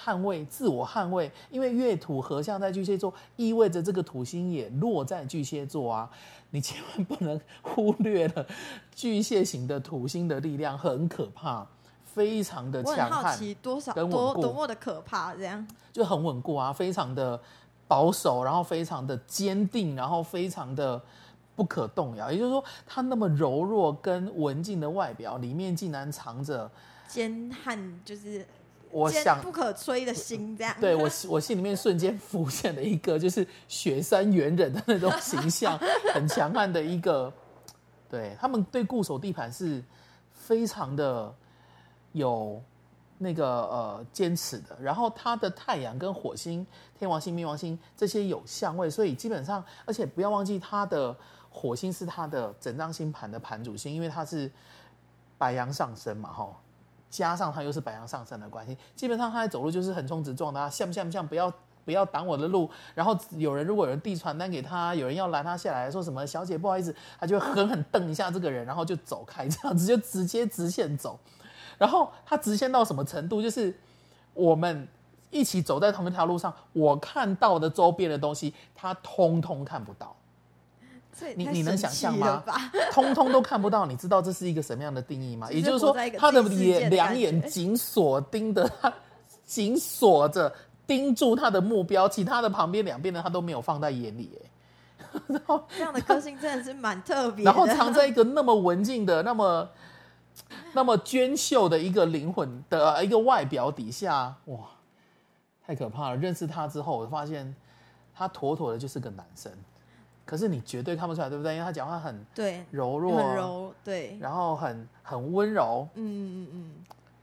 [0.05, 6.11] 捍卫自我捍卫，因为月土合向在巨蟹座，意味着这个土星也落在巨蟹座啊！
[6.51, 8.47] 你千万不能忽略了
[8.95, 11.67] 巨蟹型的土星的力量，很可怕，
[12.05, 13.09] 非常的强悍。
[13.09, 17.41] 我很好奇多少多多么的可怕，这样就很稳固啊，非常的
[17.91, 21.03] 保守，然后非常的坚定，然后非常的
[21.57, 22.31] 不可动摇。
[22.31, 26.71] 也就是说，他那么柔弱跟文静的外表，里面竟然藏着
[27.09, 28.47] 坚悍，就是。
[28.93, 30.75] 我想不可摧的心，这样。
[30.81, 35.79] 对我，我心里面瞬间浮现了一个，就是雪山猿人的那种形象，
[36.13, 37.33] 很强悍的一个。
[38.09, 39.81] 对，他们对固守地盘是
[40.33, 41.33] 非常的
[42.11, 42.61] 有
[43.23, 44.77] 那个呃坚持的。
[44.81, 46.67] 然后他的太阳跟火星、
[46.99, 51.17] 天王星、冥王星这些有相位，所以基本上，而且不要忘记他的
[51.51, 54.51] 火星是他的整张星盘的盘主星，因为他是
[55.39, 56.49] 白羊上升嘛，哈。
[57.11, 61.27] 加上他又是白羊上升的关系，基本上他在走路就是横冲直撞的，像不像不像？
[61.27, 61.53] 不要
[61.85, 62.71] 不要挡我的路。
[62.95, 71.19] 然后有人如果有人递传单给他，有人要拦他下来，说什么小姐不好意思，他就狠狠瞪一下这个人，然后就走开，这样子就直接直线走。
[71.81, 73.41] 然后它直线到什么程度？
[73.41, 73.75] 就是
[74.35, 74.87] 我们
[75.31, 80.15] 一起走在同一条路上，我看到的周边的东西，他通通看不到。
[81.35, 82.45] 你你能想象吗？
[82.93, 85.51] 通通都看不到，你知道这是一个什么样的定义吗？
[85.51, 88.93] 也就是说，他的眼两眼紧锁盯的他，
[89.47, 90.53] 紧锁着
[90.87, 94.39] 盯住他的目标，其他的旁边两边的他都没有放在眼里。
[94.43, 97.45] 哎， 然后这样的个性真的是蛮特别。
[97.45, 99.69] 然后藏在一个那么文静的、那么
[100.73, 104.59] 那么娟秀的一个灵魂的一个外表底下，哇，
[105.67, 106.17] 太可怕了！
[106.17, 107.55] 认识他之后，我发现
[108.15, 109.51] 他妥妥的就是个男生。
[110.25, 111.55] 可是你绝对看不出来，对不对？
[111.55, 116.75] 因为他讲话很对柔弱，很柔，对，然后很很温柔，嗯嗯嗯，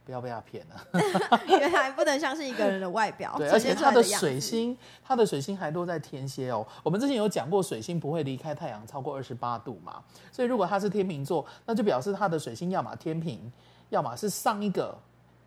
[0.08, 0.88] 不要被他骗了，
[1.48, 3.36] 原来不能相信一个人的外表。
[3.38, 6.66] 对，而且他的水星，他的水星还落在天蝎哦。
[6.82, 13.52] 我们之前有讲过，水星不会离开太阳超过二十八度嘛，所以如果他是天秤座，那就表示他的水星要么天平，
[13.90, 14.98] 要么是上一个、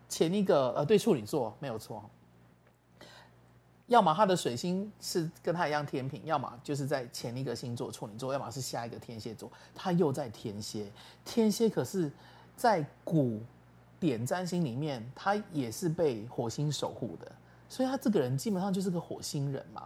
[0.07, 2.07] 前一个，呃，对，处女座没有错。
[3.87, 10.85] 要么他的水星是跟他一样天平，要么就是在前一个星座处女座，要么是下一个天蝎座，他又在天蝎。
[11.25, 12.11] 天蝎可是，
[12.55, 13.41] 在古
[14.01, 17.31] 典占星里面，他也是被火星守护的，
[17.69, 19.83] 所以他这个人基本上就是个火星人嘛。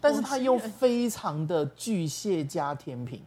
[0.00, 3.20] 但是他又非常的巨蟹加天平，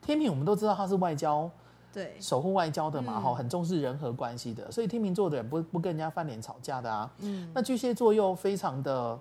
[0.00, 1.50] 天平我们都知道他是外交，
[1.92, 7.10] 对，守护外交的嘛，哈，很重视人和关系的，所以天秤座的人不不跟人家翻脸吵架的啊。
[7.18, 9.18] 嗯，那巨蟹座又非常的。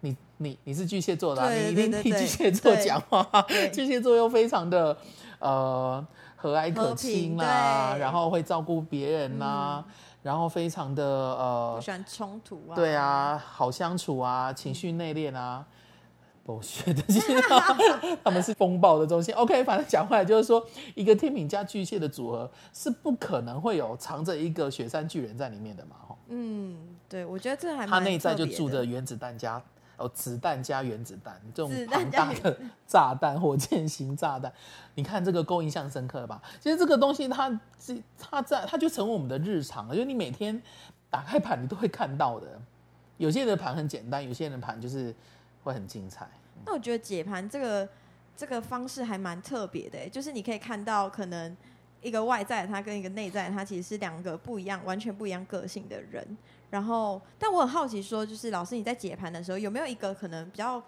[0.00, 3.26] 你你你是巨蟹座的，啊，你一定替巨蟹座讲话。
[3.72, 4.94] 巨蟹座又非常的
[5.38, 6.06] 呃
[6.44, 15.64] 和蔼可亲啦，然后会照顾别人呐，嗯，然后非常的呃不喜欢冲突啊，对啊，好相处啊，情绪内敛啊，
[16.44, 17.02] 不学的，
[18.22, 19.34] 他们是风暴的中心。
[19.34, 20.62] OK，反正讲回来就是说，
[20.94, 25.96] 一个天秤加巨蟹的组合是不可能会有藏着一个雪山巨人在里面的嘛，
[26.28, 26.76] 嗯，
[27.08, 29.62] 对，我觉得这还他内在就住着原子弹加。
[29.96, 34.52] 哦，子弹加原子弹这种庞大的炸弹，火箭型炸弹，
[34.94, 36.42] 你看这个够印象深刻吧？
[36.60, 40.60] 其实这个东西它是它在它就成为我们的日常了，就你每天
[41.08, 42.60] 打开盘你都会看到的。
[43.16, 45.14] 有些人的盘很简单，有些人的盘就是
[45.62, 46.28] 会很精彩。
[46.66, 47.88] 那我觉得解盘这个
[48.36, 51.56] 这个方式还蛮特别的，就是你可以看到可能
[52.02, 56.26] 一个外在他跟一个内在他其实是两个不一样、完全不一样个性的人。
[56.70, 60.82] 然后，但我很好奇，说就是老师你在解盘的时候，有没有一个可能比较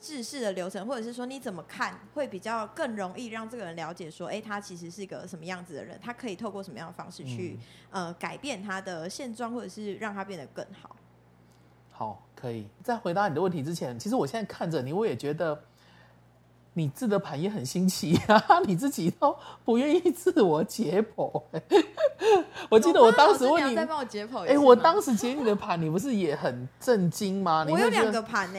[0.00, 7.58] 制式的流程，或者是说你怎么看会比较更容易让这个人了解说，哎，他其实是一个什么样子的人，他可以透过什么样的方式去、
[7.90, 10.96] 嗯、呃改变他的现状，或者是让他变得更好？
[11.90, 12.66] 好，可以。
[12.82, 15.62] 在回答你的问题之前，其实我现在看着你，我也觉得。
[16.74, 21.42] 你自的盘也很新奇啊， 你自己都不愿意自我解剖。
[22.70, 24.46] 我记得我当时问你，再帮我解剖。
[24.46, 27.66] 哎，我当时解你的盘，你不是也很震惊吗？
[27.68, 28.58] 我有两个盘呢。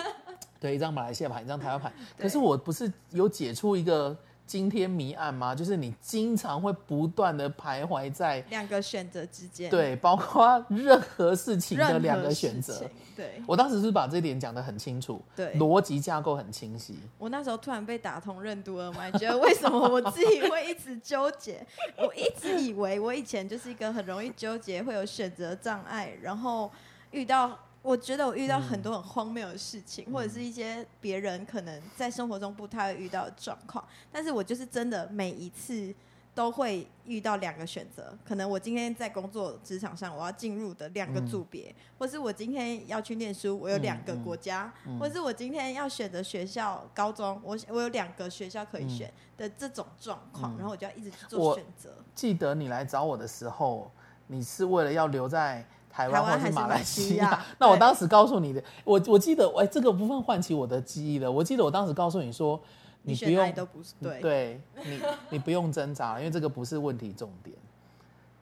[0.60, 1.92] 对，一张马来西亚盘，一张台湾盘。
[2.18, 4.16] 可是我不是有解出一个
[4.46, 5.54] 惊天谜案吗？
[5.54, 12.88] 就是你经常会不断的徘徊在两个选择之间，对， 包括任何事情的两个选择。
[13.16, 16.98] 对，我当时是把这点讲得很清楚，对，逻辑架构很清晰。
[17.18, 21.66] 我那时候突然被打通任督二脉，觉得为什么我自己会一直纠结？
[21.98, 26.70] 我一直以为我以前就是一个很容易纠结，会有选择障碍，然后
[27.10, 27.58] 遇到。
[27.86, 35.94] 我觉得我遇到很多很荒谬的事情，嗯、或者是一些别人可能在生活中不太会遇到的状况，但是我就是真的每一次
[36.34, 51.94] 都会遇到两个选择，可能我今天在工作职场上我要进入的两个组别，嗯、或是我今天要去念书，我有两个国家，或是我今天要选择学校高中，我我有两个学校可以选的这种状况，嗯、然后我就要一直去做选择。
[52.16, 53.88] 记得你来找我的时候，
[54.26, 55.64] 你是为了要留在。
[55.96, 57.42] 台湾或是马来西亚？
[57.58, 61.32] 那我当时告诉你的，我我记得，哎，这个部分唤起我的记忆了。
[61.32, 62.60] 我记得我当时告诉你说，
[63.00, 67.56] 你不用，都不是对，对你，你不用挣扎，因为这个不是问题重点。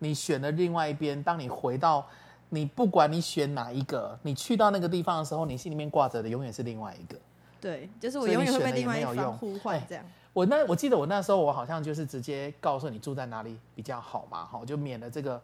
[0.01, 2.05] 你选了另外一边，当你回到，
[2.49, 7.17] 你不管你选哪一个，你去到那个地方的时候，你心里面挂着的永远是另外一个。
[7.61, 10.05] 对，就是我永远会被另外一方呼唤这样。
[10.33, 15.41] 我那我记得我那时候我好像就是直接告诉你住在哪里比较好嘛，哈，就免了这个。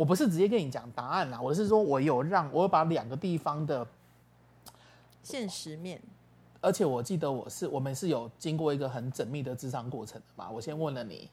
[0.00, 3.86] 我不是直接跟你讲答案啦，我是说我有让我有把两个地方的
[5.22, 6.00] 现实面，
[6.62, 10.48] 而且我记得我是我们是有经过一个很缜密的智商过程的嘛。
[10.50, 11.28] 我先问了你，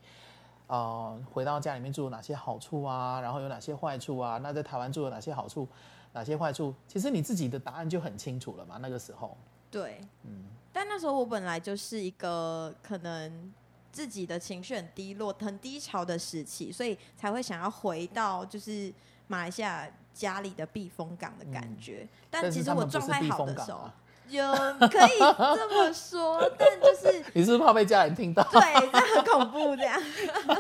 [0.68, 4.38] 呃，回到家里面住有哪些好处啊，然后有哪些坏处啊？
[4.44, 5.66] 那在台湾住有哪些好处，
[6.12, 6.76] 哪些坏处？
[6.90, 8.78] 其实你自己的答案就很清楚了嘛。
[8.82, 9.38] 那个时候，
[9.72, 13.54] 对，嗯，但那时候我本来就是一个可能。
[13.98, 18.94] 自己的情绪很低落、很低潮的时期，所以才会想要回到就是
[19.26, 22.02] 马来西亚家里的避风港的感觉。
[22.04, 23.90] 嗯、但其实我状态好的时候，
[24.30, 28.44] 有可以这么说，但就是 你是不是怕被家人听到？
[28.52, 30.00] 对，这很恐怖这样。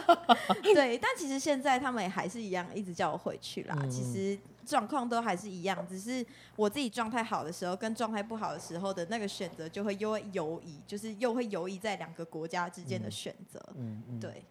[0.73, 3.78] 对，但其实现在他们也还是一样，一直叫我回去啦。
[3.80, 4.36] 嗯、其实。
[4.67, 6.25] 状况都还是一样，只是
[6.58, 13.63] 我自己状态好的时候跟状态不好的时候的那个选择就会又会游移，就是又会游移在两个国家之间的选择。
[13.75, 14.43] 嗯，嗯，对。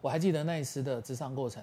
[0.00, 1.62] 我还记得那一次的咨商过程，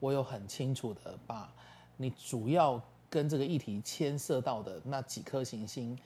[0.00, 1.50] 我有很清楚的把
[1.96, 5.96] 你主要跟这个议题牵涉到的那几颗行星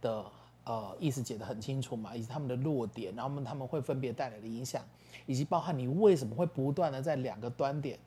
[0.00, 0.24] 的
[0.64, 4.82] 呃意思解得很清楚嘛，以及他们的弱点，然后他们会分别带来的影响，
[5.26, 7.98] 以及包含你为什么会不断的在两个端点。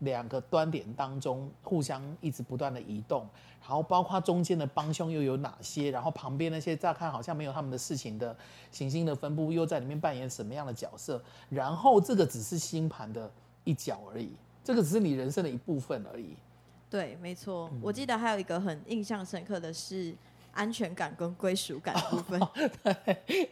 [0.00, 3.26] 两个端点当中互相一直不断的移动，
[3.60, 8.34] 然后包括中间的帮凶又有哪些，然后旁边那些乍看好像没有他们的事情的
[8.70, 11.22] 行星的分布又在里面扮演什么样的角色？
[11.48, 13.30] 然后这个只是星盘的
[13.64, 14.32] 一角而已，
[14.64, 16.34] 这个只是你人生的一部分而已。
[16.88, 17.68] 对，没错。
[17.72, 20.14] 嗯、我记得还有一个很印象深刻的是
[20.52, 22.40] 安全感跟归属感的部分。
[22.40, 22.50] 哦、
[22.82, 23.50] 对，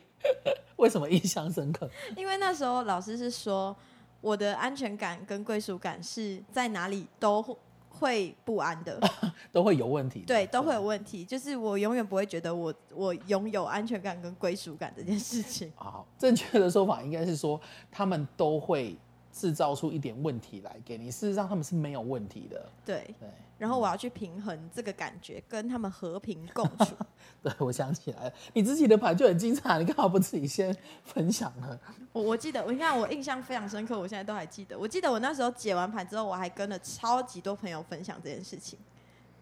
[0.77, 1.89] 为什么印象深刻？
[2.17, 3.77] 因为那时候老师是说。
[4.21, 7.43] 我的安全感跟归属感是在哪里都
[7.89, 9.01] 会不安的，
[9.53, 10.21] 都会有问题。
[10.27, 11.25] 对，都会有问题。
[11.25, 15.73] 就是我永远不会觉得我我拥有安全感跟归属感这件事情。
[15.77, 18.97] 好，正确的说法应该是说，他们都会
[19.39, 21.11] 制造出一点问题来给你。
[21.11, 22.69] 事实上，他们是没有问题的。
[22.85, 23.29] 对对。
[23.57, 26.95] 然后我要去平衡这个感觉，跟他们和平共处。
[27.43, 31.79] 对，我想起来了，你自己的牌就很精彩，你干嘛不自己先分享呢？
[32.13, 34.79] 我我记得，我你看我印象非常深刻，我现在都还记得。
[34.79, 38.79] 我记得我那时候解完牌之后，我还跟了超级多朋友分享这件事情，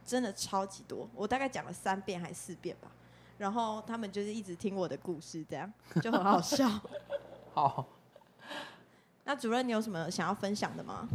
[0.04, 2.90] 真的超级多，我大概讲了三遍还是四遍吧。
[3.36, 6.66] 然后他们就是一直听我的故事，这样就很好笑。
[7.52, 7.86] 好，
[9.26, 11.06] 那主任，你有什么想要分享的吗？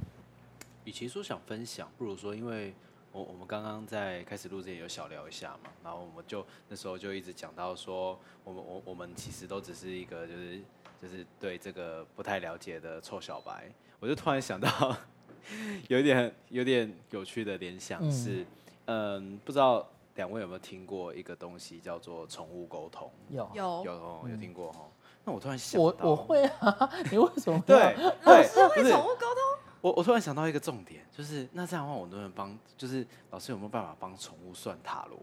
[0.86, 2.71] 与其说想分享，不如说因为。
[3.13, 10.62] 我我们刚刚在开始录之前有小聊一下嘛，然后我们就那时候就一直讲到说，我们我我们其实都只是一个就是
[11.02, 13.69] 就是对这个不太了解的臭小白，
[14.00, 14.95] 我就突然想到
[15.89, 18.45] 有一点有点有趣的联想是，
[18.86, 23.12] 嗯，嗯，不知道两位有没有听过一个东西叫做宠物沟通？
[23.30, 24.88] 有有有有听过哈？
[25.23, 29.38] 那我突然想到，我我会啊，你为什么对 老师会宠物沟通？
[29.81, 32.57] 我我突然想到一个重点，就是那这样的话，我能不能帮？
[32.77, 35.19] 就是老师有没有办法帮宠物算塔罗？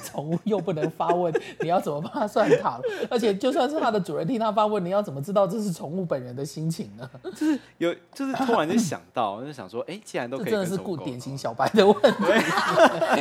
[0.04, 1.32] 宠物又不能发问，
[1.62, 3.08] 你要怎么帮他算塔罗？
[3.10, 7.10] 而且就算是他的主人替他发问，你要怎么知道这是宠物本人的心情呢？
[7.24, 12.24] 就是有，就是突然就想到，就想说，哎、欸，既然都可以，真的是顾典型小白的问题，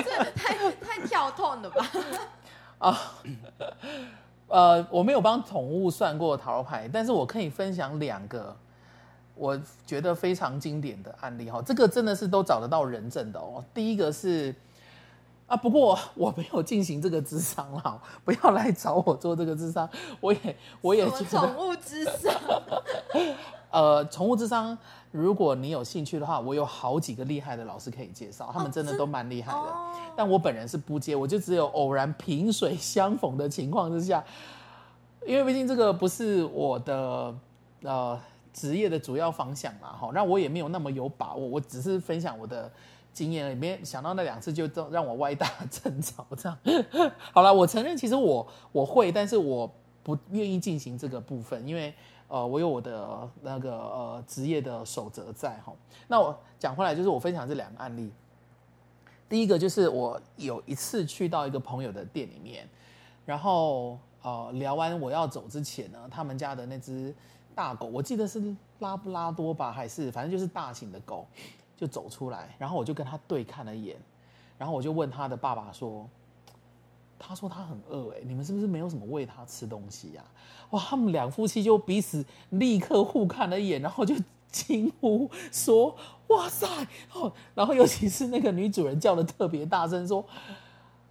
[0.02, 1.86] 这太太跳痛了吧？
[2.78, 2.98] 啊，
[4.48, 8.54] 呃，我没有帮宠物算过塔罗牌，但是我可以分享两个。
[9.40, 13.64] 我觉得非常经典的案例哈，这个真的是都找得到人证的哦。
[13.72, 14.52] 第一个是
[15.46, 19.88] 啊，不过我没有进行这个智商啦，不要来找我做这个智商。
[20.20, 22.34] 我也我也觉得宠物智商，
[23.70, 24.76] 呃，宠物智商，
[25.10, 29.58] 如果你有兴趣的话，我有好几个厉害的老师可以介绍，他们真的都蛮厉害的。
[29.58, 34.24] 哦、但我本人是不接，我就只有偶然萍水相逢的情况之下，
[35.26, 37.34] 因为毕竟这个不是我的
[37.82, 38.20] 呃
[38.52, 42.70] 职业的主要方向嘛，哈，那我也没有那么有把握，我只是分享我的。
[43.10, 46.56] 经验里面想到那两次就让我歪打正着这样，
[47.32, 49.68] 好了，我承认其实我我会，但是我
[50.04, 51.92] 不愿意进行这个部分，因为
[52.28, 55.72] 呃我有我的那个呃职业的守则在哈。
[56.06, 58.12] 那我讲回来就是我分享这两个案例，
[59.28, 62.68] 第一个就是我有一次去到一个朋友的店里面，
[63.26, 67.14] 然后呃聊完我要走之前呢，他们家的那只
[67.54, 71.26] 大狗，我记得是拉布拉多吧，还是反正就是大型的狗。
[71.78, 73.96] 就走出来，然后我就跟他对看了一眼，
[74.58, 76.10] 然后我就问他的爸爸说
[77.18, 80.22] ：“他说他很饿，哎，你们是不是没有什么喂他吃东西呀？”
[80.70, 84.14] 哇，他们两夫妻就彼此立刻互看了一眼，然后就
[84.50, 85.96] 惊呼说
[86.28, 86.66] ：“哇塞！”
[87.14, 90.24] 哦，然后尤其是那个女主人叫的特别大声说。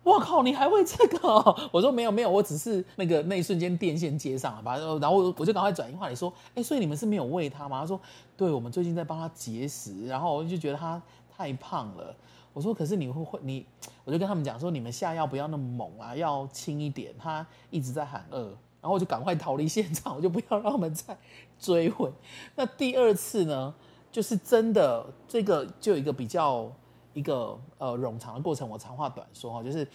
[0.04, 1.54] 我靠，你还会这个哦？
[1.70, 7.82] 我说没有没有，我只是那个那一瞬间电线接上了吧，然后我就赶快转移话题说，哎，所以你们是没有喂他吗？
[7.82, 8.00] 他说，
[8.38, 11.02] 对，我们最近在帮他节食，然后我就觉得他
[11.36, 12.16] 太胖了。
[12.58, 13.64] 我说，可是你会会你，
[14.04, 17.14] 我就跟他们讲说，你们下药不要那么猛啊，要轻一点。
[17.20, 18.46] 他一直在喊饿，
[18.82, 21.16] 然后我就赶快逃离现场，我就不要让他们再
[21.60, 22.12] 追问。
[22.56, 23.76] 那第二次呢，
[24.12, 26.72] 就是真的这个就有一个比较。
[27.14, 29.88] 一个呃冗长的过程，我长话短说哈，就是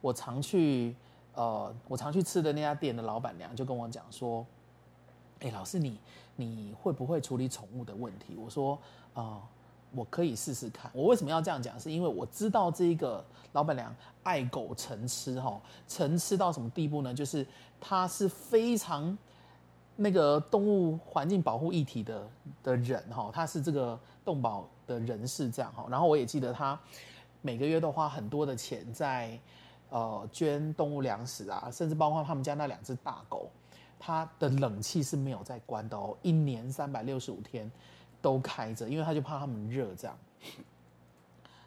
[0.00, 0.96] 我常去
[1.34, 4.46] 呃我常去吃的那家店的老板娘就跟我讲说，
[5.40, 5.98] 哎，老师你
[6.36, 8.34] 你会不会处理宠物的问题？
[8.34, 8.78] 我说
[9.12, 9.42] 啊、
[9.94, 10.90] 我可以试试看。
[10.94, 11.78] 我为什么要这样讲？
[11.78, 17.12] 是因为我知道这一个老板娘爱狗成痴哈，成痴到什么地步呢？
[17.14, 17.46] 就是
[17.80, 19.16] 她是非常
[19.96, 22.28] 那个动物环境保护议题的
[22.62, 24.68] 的人哈，她是这个动保。
[24.86, 26.76] 的人士这样哈，然后我也记得他
[27.42, 29.38] 每个月都花很多的钱在
[29.88, 33.48] 呃捐动物粮食啊，甚至包括他们家那两只大狗，
[34.00, 37.70] 他的冷气是没有在关的哦，一年三百六十五天
[38.20, 40.16] 都开着，因为他就怕他们热这样。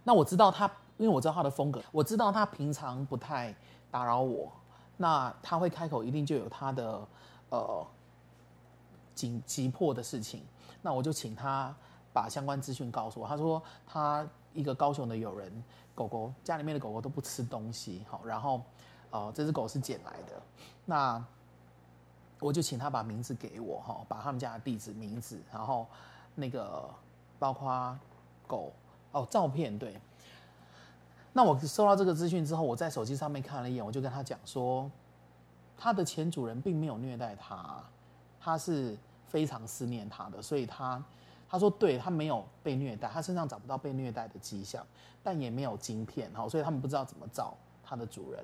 [0.03, 0.65] 那我知道他，
[0.97, 3.55] 因为我知道他的风格，我知道他平常不太
[3.91, 4.51] 打扰我，
[4.97, 7.07] 那他会开口一定就有他的
[7.49, 7.87] 呃
[9.13, 10.43] 紧急迫的事情，
[10.81, 11.75] 那我就请他。
[12.13, 13.27] 把相关资讯告诉我。
[13.27, 14.23] 他说他
[14.53, 15.51] 一个高雄的友人，
[15.95, 18.61] 狗狗家里面的狗狗都不吃东西，好，然后，
[19.09, 20.39] 呃，这只狗是捡来的，
[20.85, 21.25] 那
[22.39, 25.87] 我就请他把名字给我，哈，把他们家的地址、名字，然后
[26.35, 26.89] 那个
[27.39, 27.97] 包括
[28.47, 28.71] 狗
[29.11, 29.99] 哦照片，对。
[31.33, 34.89] 那我收到这个资讯之后，我在手机上面看了一眼，我就跟他讲说，
[35.77, 37.83] 他的前主人并没有虐待他，
[38.39, 41.03] 他是非常思念他的，所以他。
[41.49, 44.83] 他说：“对，他没有被虐待，他身上找不到被虐待的迹象，
[45.21, 48.43] 但也没有晶片，哈，所以他们不知道怎么找他的主人，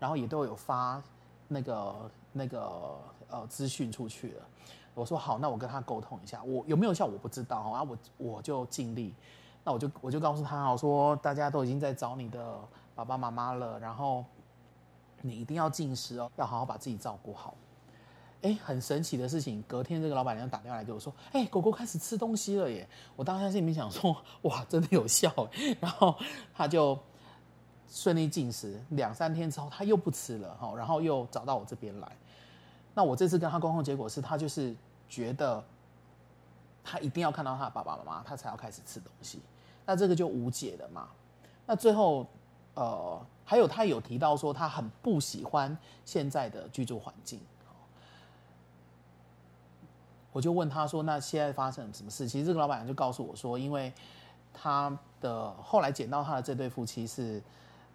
[0.00, 1.00] 然后也都有发
[1.46, 2.98] 那个那个
[3.28, 4.42] 呃资讯出去了。
[4.94, 9.14] 我说好，那我跟他沟通一下，我有没有效我不知道，啊，我我就尽力，
[9.62, 12.58] 那我就我就告诉他，我说大家都已经在找你的
[12.94, 14.24] 爸爸妈妈了，然后
[15.22, 17.54] 你一定要进食哦，要好好把自己照顾好。”
[18.40, 25.28] 哎，很神奇的事情，隔天这个老板娘打电话来跟我说：“哎，狗狗开始吃东西了耶！”我当时心里面想说：“哇，真的有效。”
[25.80, 26.14] 然后
[26.54, 26.96] 他就
[27.88, 32.12] 顺利进食，两三天之后他又不吃了哈，然后又找到我这边来。
[32.94, 34.74] 那我这次跟他沟通结果是他就是
[35.08, 35.62] 觉得
[36.84, 39.40] 他一定要看到他的爸爸妈妈，他才要开始吃东西。
[39.86, 41.08] 那这个就无解了嘛。
[41.66, 42.26] 那最后
[42.74, 47.40] 呃，还有他有提到说他很不喜欢现在的居住环境。
[50.30, 53.92] 我就问他说：“那现在发生什么事？”其实这个老板娘就告诉我说：“因为
[54.52, 57.42] 他的后来捡到他的这对夫妻是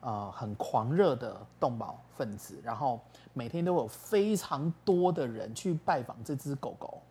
[0.03, 2.99] 呃很狂热的动保分子，然后
[3.33, 7.01] 每天都有非常多的人去拜访这只狗狗，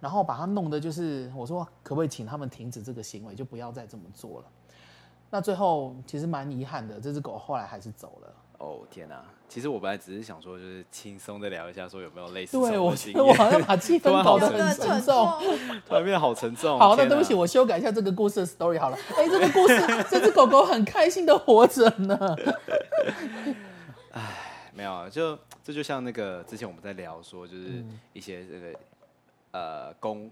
[0.00, 4.46] 然后把它弄的就是我说可不可以请他们停止这个行为，就不要再这么做了。
[5.28, 9.22] 那最后其实蛮遗憾的，这只狗后来还是走了。”哦天哪！
[9.48, 15.14] 其实我本来只是想说，就是轻松的聊一下，说有没有类似对我觉得我好像把气 氛搞得很沉重，
[15.86, 16.76] 突然变得好沉重。
[16.80, 18.98] 好，那对不起，我修改一下这个故事的 story 好了。
[19.16, 19.76] 哎，这个故事，
[20.10, 22.36] 这只狗狗很开心的活着呢。
[24.12, 28.78] 哎，没有，就这就像那个之前我们在聊说，就是一些这个、嗯、
[29.52, 30.30] 呃宫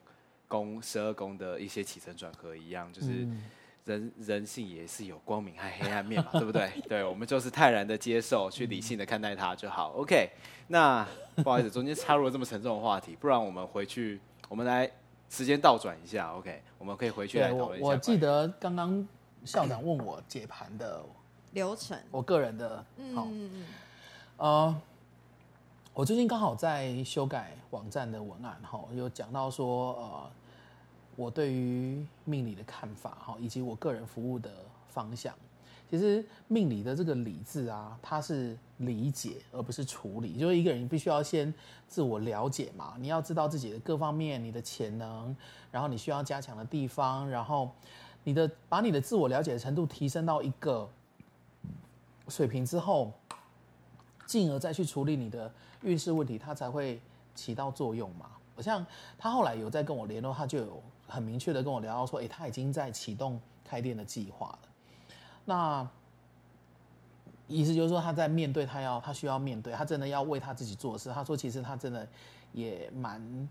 [0.48, 3.08] 宫十二宫的一些起承转合一样，就是。
[3.10, 3.42] 嗯
[3.84, 6.70] 人人性也是有光明和黑暗面嘛， 对不对？
[6.88, 9.90] 对，我们就是泰然的接受，去理性的看待它就好。
[9.92, 10.30] OK，
[10.68, 11.06] 那
[11.36, 14.18] 不好意思，中间插入了这么沉重的话题，不然我们回去，
[14.48, 14.90] 我们来
[15.28, 16.32] 时间倒转一下。
[16.34, 17.86] OK，我们可以回去来讨论一下。
[17.86, 19.06] 我我记得刚刚
[19.44, 21.04] 校长问我解盘的
[21.52, 23.66] 流程，我个人的，嗯好嗯嗯，
[24.38, 24.80] 呃，
[25.92, 30.30] 我最近刚好在修改网站的文案，哈，有讲到说，呃。
[31.16, 34.50] 我对于命理的看法，哈，以及我个人服务的
[34.88, 35.32] 方向，
[35.88, 40.36] 其实命理的这个“理”字啊，它是理解而不是处理。
[40.36, 41.52] 就是一个人必须要先
[41.86, 45.36] 自我了解嘛，你要知道自己的各方面、你的潜能，
[45.70, 47.70] 然后你需要加强的地方，然后
[48.24, 50.90] 你的把你的自我了解的程度提升到一个
[52.26, 53.12] 水平之后，
[54.26, 55.52] 进而再去处理你的
[55.82, 57.00] 运势问题，它才会
[57.36, 58.30] 起到作用嘛。
[58.56, 58.84] 我像
[59.16, 60.82] 他后来有在跟我联络，他就有。
[61.06, 64.68] 很明确的跟我聊到说，诶，他已经在启动开店的计划了。
[65.44, 65.88] 那
[67.46, 71.10] 意思就是说，他在面对他要他需要面对，他真的要为他自己做事。
[71.10, 72.08] 他说，其实他真的
[72.52, 73.48] 也蛮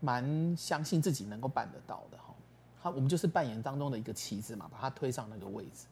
[0.00, 2.34] 蛮相信自己能够办得到的哈。
[2.82, 5.86] 他我们就是扮演当中的一个棋子嘛，把他推上那个位置。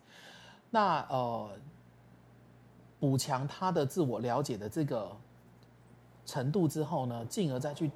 [0.68, 1.50] 那呃，
[2.98, 5.16] 补强他的自我了解的这个
[6.26, 7.90] 程度之后呢，进而再去。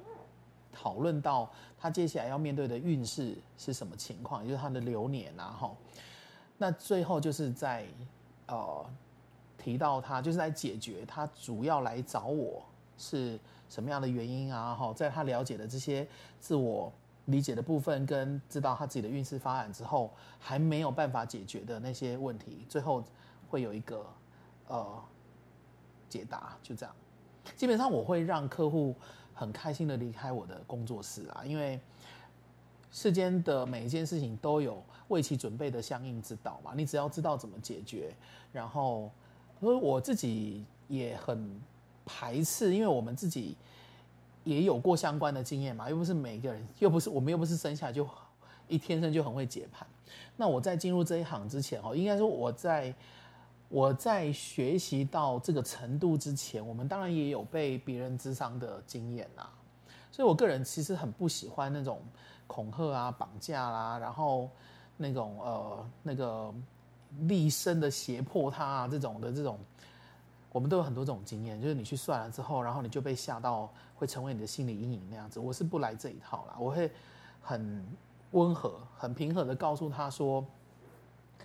[0.79, 5.75] 讨论到他接下来要面对的运势是什么情况，也就是他的流年啊，哈。
[6.55, 7.87] 那最后就是在
[8.45, 8.85] 呃
[9.57, 12.63] 提到他就是在解决他主要来找我
[12.95, 14.93] 是什么样的原因啊，哈。
[14.93, 16.07] 在他了解的这些
[16.39, 16.93] 自我
[17.25, 23.03] 理解的部分，跟知道他自己的运势发展之后，还没有办法解决的那些问题，最后
[23.49, 24.05] 会有一个
[24.67, 25.03] 呃
[26.07, 26.95] 解答，就这样。
[27.55, 28.95] 基本上我会让客户。
[29.37, 31.79] 很开心的离开我的工作室啊，因为
[32.91, 36.71] 世间的每一件事情都有为其准备的相应之道嘛。
[36.75, 38.11] 你只要知道怎么解决，
[38.51, 39.11] 然后，
[39.59, 41.61] 所以我自己也很
[42.03, 43.55] 排斥，因为我们自己
[44.43, 48.09] 也有过相关的经验嘛，又不是每个人，又不是我们又不是生下来就
[48.67, 49.87] 一天生就很会解盘。
[50.35, 52.91] 那我在进入这一行之前哦，应该说我在。
[53.69, 59.51] 我在学习到这个程度之前，我们当然也有被别人智商的经验啊，
[60.09, 62.01] 所以我个人其实很不喜欢那种
[62.47, 64.49] 恐吓啊、绑架啦、然后
[64.95, 66.53] 那种呃那个
[67.23, 69.59] 厉声的胁迫他啊这种的这种，
[70.53, 75.41] 我们都有很多这种经验，就是你去算了之后，然后你就被吓到，会成为你的心理阴影那样子。
[75.41, 76.89] 我是不来这一套啦，我会
[77.41, 77.85] 很
[78.31, 80.41] 温和、很平和的告诉他说。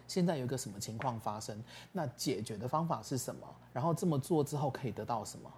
[0.08, 1.62] 现在有一个什么情况发生？
[1.92, 3.46] 那解决的方法是什么？
[3.72, 5.50] 然后这么做之后可以得到什么？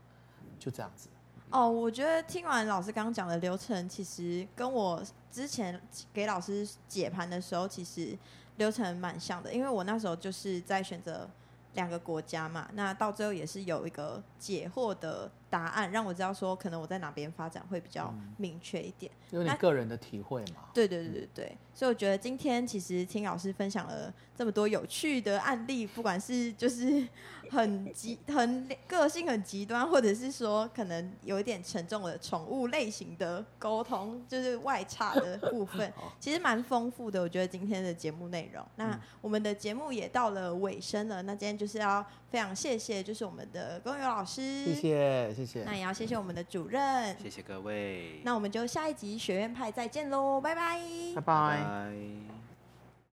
[0.58, 1.08] 就这样子。
[1.50, 5.80] 哦，我觉得听完老师刚刚讲的流程，其实跟我之前
[6.12, 8.18] 给老师解盘的时候，其实
[8.56, 9.52] 流程蛮像的。
[9.52, 11.28] 因为我那时候就是在选择
[11.74, 15.30] 两个国家嘛，那到最后也是有一个解惑的。
[15.54, 20.64] 答案让我知道说，可能我在哪边发展会比较明确一点，有你个人的体会嘛？
[20.74, 27.06] 对对对对对，所以我觉得今天其实听老师分享了这么多有趣的案例，不管是就是
[27.52, 37.22] 很极很个性很极端，或者是说可能有一点沉重的宠物类型的沟通，就是外差的部分， 其实蛮丰富的。
[37.22, 45.43] 我觉得今天的节目内容，那我们的节目也到了尾声了，那今天就是要非常谢谢，就是我们的公友老师，谢谢谢。
[45.43, 48.20] 谢谢，那也要谢谢我们的主任，谢谢各位。
[48.24, 50.80] 那我们就下一集学院派再见喽，拜拜，
[51.14, 52.43] 拜拜。